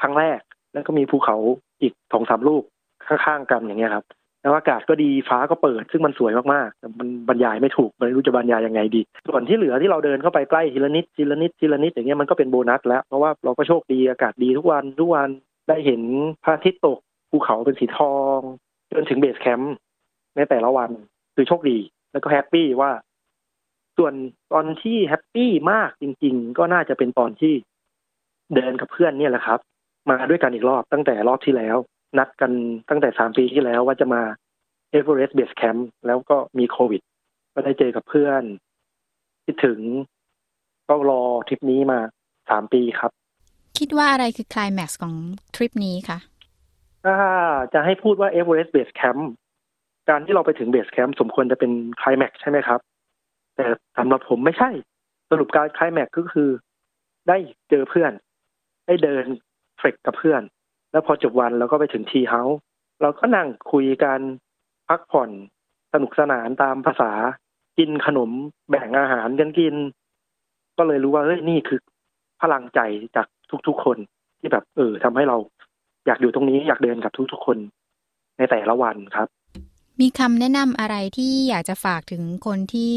[0.00, 0.40] ครั้งแรก
[0.72, 1.36] แล้วก็มีภูเขา
[1.80, 2.62] อีกสองสามลูก
[3.06, 4.04] ข้างๆกันอย่างเงี้ยครับ
[4.42, 15.28] แล้วอากาศก็ดีฟ้าก็เปิดซึ่งมันสวยมากๆแต่มันบรรยายไม่ถูกไม่รู้จะบรรยายยังไงดี ส่วนที่เหลือที่เราเดินเข้าไปใกล้ทีละนิดทีละนิดทีละนิดอย่างเงี้ยมันก็เป็นโบนัสแล้วเพราะว่าเราก็โชคดีอากาศดีทุกวันทุกวัน
[15.68, 16.02] ได้เห็น
[16.44, 16.98] พระอาทิตย์ตก
[17.30, 18.38] ภูเขาเป็นสีทอง
[18.92, 19.74] จนถึง base camp
[20.36, 20.90] ในแต่ละวัน
[21.34, 21.78] คือโชคดี
[22.12, 22.90] แล้วก็ happy ว่า
[23.98, 24.14] ส่วน
[24.52, 27.54] ตอนที่ happy มากจริง ๆ ก็น่าจะเป็นตอนที่
[28.54, 29.58] เดินกับเพื่อนเนี่ยแหละครับ
[30.10, 31.76] มาด้วยกันอีกรอบตั้งแต่รอบที่แล้ว
[32.18, 32.52] นัดกัน
[32.88, 34.22] ตั้งแต่สามปีที่แล้วว่าจะมา
[34.90, 37.02] เอเวอเรสต์ base camp แล้วก็มีโควิด
[37.54, 38.42] ก็ได้เจอกับเพื่อน
[39.44, 39.78] คิดถึง
[40.88, 41.98] ก็รอทริปนี้มา
[42.50, 43.10] สามปีครับ
[43.78, 45.14] คิดว่าอะไรคือคลายแม็กซ์ของ
[45.54, 46.18] ทริปนี้คะ
[47.04, 47.16] ถ้า
[47.74, 49.30] จะให้พูดว่าเอเวอเรสต์ base camp
[50.08, 52.80] การที่เราไปถึง base camp สมควรจะเป็นคลายแม็กซ์ใช่ไหมครับ
[53.56, 53.66] แต่
[53.98, 54.70] สำหรับผมไม่ใช่
[55.30, 56.48] สรุปการคลายแม็กซ์ก็คือ
[57.28, 57.36] ได้
[57.70, 58.12] เจอเพื่อน
[58.86, 59.24] ได้เดิน
[59.78, 60.42] trek กับเพื่อน
[60.92, 62.58] แล้วพอจบวันเราก็ไปถึง teahouse
[63.00, 64.20] เราก็นั่งคุยกัน
[64.88, 65.30] พักผ่อน
[65.92, 67.12] สนุกสนานตามภาษา
[67.78, 68.30] กินขนม
[68.70, 69.74] แบ่งอาหารกันกิน
[70.78, 71.80] ก็เลยรู้ว่าเฮ้ยนี่คือ
[72.42, 72.80] พลังใจ
[73.16, 73.26] จาก
[73.66, 73.98] ทุกๆคน
[74.40, 75.36] ที่แบบ เออทำให้เรา
[76.06, 77.58] อยากอยู่ตรงนี้อยากเดินกับทุกๆคน
[78.38, 79.28] ในแต่ละวันครับ
[80.00, 82.94] มีคำแนะนำอะไรที่อยากจะฝากถึงคนที่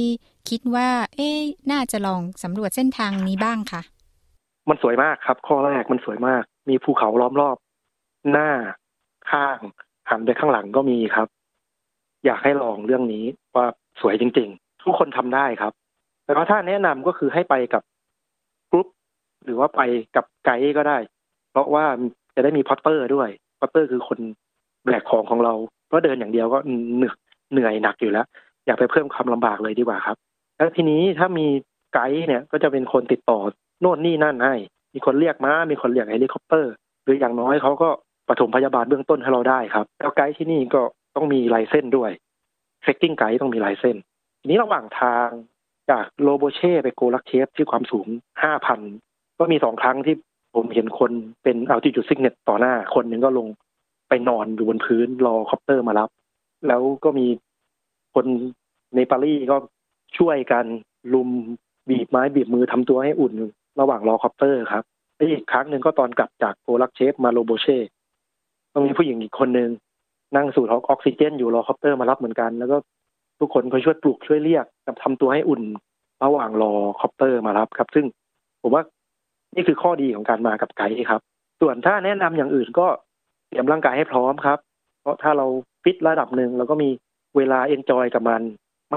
[0.50, 1.32] คิดว่า เอ๊
[1.72, 3.82] น่าจะลองสำรวจเส้นทางนี้บ้างคะ
[4.70, 7.58] มันสวยมากครับ ข้อแรกมันสวยมาก มีภูเขาล้อมรอบ
[8.32, 8.50] หน้า
[9.32, 9.58] ข้าง
[10.10, 11.28] หันไปข้างหลังก็มีครับ
[12.26, 13.66] อยากให้ลองเรื่องนี้ว่า
[14.02, 15.74] สวยจริง ๆ ทุกคนทำได้ครับ
[16.26, 17.84] แต่ว่าถ้าแนะนำก็คือให้ไปกับ
[18.72, 18.88] กรุ๊ป
[19.46, 19.82] หรือว่าไป
[20.16, 20.98] กับไกด์ก็ได้
[21.52, 21.86] เพราะว่า
[22.36, 24.20] จะได้มี porter ด้วย porter คือคน
[24.86, 25.54] แบกของของเรา
[25.88, 26.60] เพราะเดินอย่างเดียวก็
[26.96, 27.16] เหนื่อย
[27.52, 28.26] เหนื่อยหนักอยู่แล้ว
[28.66, 30.18] อย่าไปเพิ่มความลำบากเลยดีกว่าครับ
[30.58, 31.48] แล้วทีนี้ถ้ามี
[31.94, 33.40] ไกด์เนี่ยก็จะเป็นคนติดต่อ
[33.82, 34.56] โน่นนี่นั่นให้
[34.94, 37.90] มีคนเรียกม้ามีคนเรียกเฮลิคอปเตอร์ หรืออย่างน้อยเขาก็
[38.30, 40.82] ปฐมพยาบาลเบื้องต้นให้เราได้ครับ แล้วไกด์ที่นี่ก็
[41.16, 42.12] ต้องมี license ด้วย
[42.84, 43.96] trekking guide ต้องมี license
[44.42, 45.28] ทีนี้ระหว่างทาง
[45.92, 48.08] จากโลโบเช่ไปโกรักเชปที่ความสูง
[48.44, 48.80] ห้าพัน
[49.40, 50.16] ก็มีสองครั้งที่
[50.56, 51.12] ผมเห็นคน
[51.44, 53.48] เป็น altitude sickness ต่อหน้า คนหนึ่งก็ลง
[54.10, 56.10] ไปนอนอยู่บนพื้นรอ copter มารับ
[56.68, 57.28] แล้วก็มี
[58.14, 58.26] คน
[58.96, 59.58] Nepalese ก็
[60.18, 60.66] ช่วยกัน
[61.14, 61.30] รุม
[61.90, 63.34] บีบไม้บีบมือทำตัวให้อุ่น
[63.80, 64.84] ระหว่างรอ copter ครับ
[65.32, 67.78] อีกครั้งหนึ่งก็ตอนกลับจากโกรักเชปมาโลโบเช่
[68.74, 69.70] ต้องมีผู้หญิงอีกคนนึง
[70.36, 72.78] นั่งสูดออกซิเจนอยู่รอ copter มารับเหมือนกัน แล้วก็
[73.40, 75.62] ทุกคนก็ช่วยปลุกช่วยเรียกกับทำตัวให้อุ่น
[76.24, 78.06] ระหว่างรอ copter มารับครับ ซึ่ง
[78.62, 78.84] ผมว่า
[79.56, 81.22] นี่คือข้อดีของการมากับไกด์ครับ
[81.62, 82.88] ส่วนถ้าแนะนำอย่างอื่นก็
[83.48, 84.60] เตรียมร่างกายให้พร้อมครับ
[85.02, 85.46] เพราะถ้าเรา
[85.84, 86.90] ฟิตระดับหนึ่งเราก็มี
[87.38, 88.42] เวลา enjoy กับมัน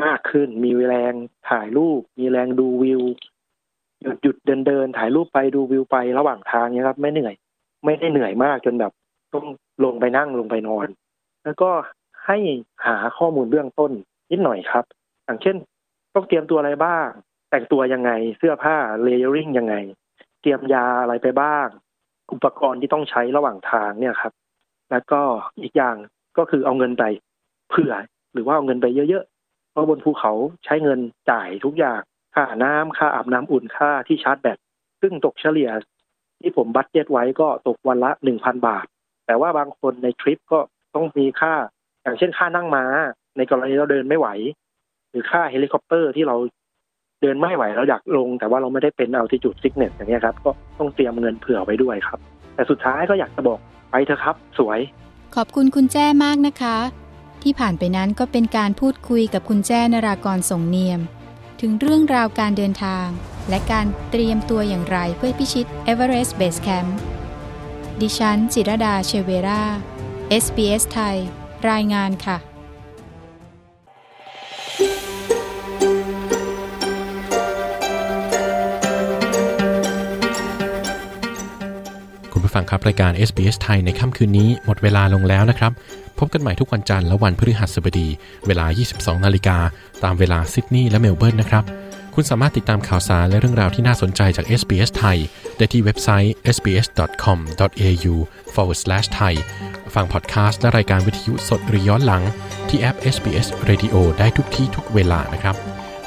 [0.01, 1.13] มากขึ้น มีแรง
[1.51, 3.03] ถ่ายรูป มีแรงดูวิว
[4.03, 7.35] หยุดหยุดเดินเดินถ่ายรูปไปดูวิวไประหว่างทางเนี้ยครับ ไม่เหนื่อย
[7.85, 8.93] ไม่ได้เหนื่อยมากจนแบบ
[9.37, 9.49] ต้อง
[9.85, 10.87] ลงไปนั่งลงไปนอน
[11.45, 11.71] แล้วก็
[12.27, 12.39] ให้
[12.87, 13.93] หาข้อมูลเบื้องต้น
[14.31, 14.85] นิดหน่อยครับ
[15.25, 15.57] อย่างเช่น
[16.15, 17.07] ต้องเตรียมตัวอะไรบ้าง
[17.51, 19.75] แต่งตัวยังไง เสื้อผ้า layering ยังไง
[20.41, 21.67] เตรียมยาอะไรไปบ้าง
[22.33, 24.33] อุปกรณ์ที่ต้องใช้ระหว่างทางเนี่ยครับ
[24.91, 25.21] แล้วก็
[25.63, 25.97] อีกอย่าง
[26.39, 27.05] ก็คือเอาเงินไป
[27.71, 27.93] เผื่อ
[28.33, 30.33] หรือว่าเอาเงินไปเยอะๆ เพราะบนภูเขา
[30.65, 32.01] ใช้เงินจ่ายทุกอย่าง
[32.35, 34.59] ค่าน้ำค่าอาบน้ำอุ่นค่าที่ชาร์จแบต
[35.01, 35.71] ซึ่งตกเฉลี่ย
[36.41, 38.87] ที่ผม budget ไว้ก็ตกวันละหนึ่งพันบาท
[39.27, 40.59] แต่ว่าบางคนในทริปก็
[40.95, 41.55] ต้องมีค่า
[42.03, 42.85] อย่างเช่นค่านั่งม้า
[43.37, 44.29] ในกรณีเราเดินไม่ไหว
[45.11, 46.37] หรือค่าเฮลิคอปเตอร์ที่เรา
[47.23, 52.19] เดินไม่ไหวเราอยากลง แต่ว่าเราไม่ได้เป็น altitude sickness อย่างเงี้ยครับ ก็ต้องเตรียมเงินเผื่อไว้ด้วยครับ
[52.55, 53.59] แต่สุดท้ายก็อยากจะบอก
[53.91, 54.81] ไปเถอะครับ สวย
[55.37, 56.77] ขอบคุณคุณแจ้มากนะคะ
[57.43, 61.01] ที่ผ่านไปนั้นก็เป็นการพูดคุยกับคุณแจ้นรากรส่งเนียม
[61.61, 63.07] ถึงเรื่องราวการเดินทาง
[63.49, 66.91] และการเตรียมตัวอย่างไรเพื่อพิชิต Everest Base Camp
[68.03, 69.63] ดิฉัน จิรดาเชเวรา
[70.43, 71.17] SBS ไทย
[71.71, 72.37] รายงานค่ะ
[82.33, 85.73] คุณผู้ฟังครับ รายการ SBS ไทยในค่ำคืนนี้หมดเวลาลงแล้วนะครับ
[86.19, 88.09] พบกันใหม่ทุกวันจันทร์และวันพฤหัสบดี
[88.47, 88.67] เวลา
[88.97, 89.59] 22 นาฬิกา
[90.05, 91.65] ตามเวลาซิดนีย์และเมลเบิร์นนะครับ
[92.19, 95.19] คุณสามารถติดตามข่าวสารและเรื่องราวที่น่าสนใจจาก SBS ไทย
[95.57, 98.15] ได้ที่เว็บไซต์ sbs.com.au
[98.55, 99.35] forward slash thai
[99.95, 102.23] ฟังพอดแคสต์และรายการวิทยุสดหรือย้อนหลัง
[102.69, 105.57] ที่แอป SBS Radio ได้ทุกที่ทุกเวลานะครับ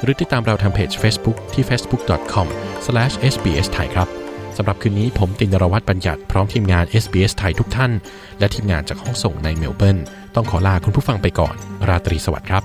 [0.02, 4.08] หรือติดตามเราทางเพจ Facebook ที่ facebook.com/sbs ไทยครับ
[4.56, 7.92] สำหรับคืนนี้ผมตินรวัตรบัญญัติพร้อมทีมงาน SBS ไทยทุกท่าน
[8.38, 9.98] และทีมงานจากห้องส่งในเมลเบิร์น
[10.34, 11.54] ต้องขอลาคุณผู้ฟังไปก่อน
[11.88, 12.64] ราตรีสวัสดิ์ครับ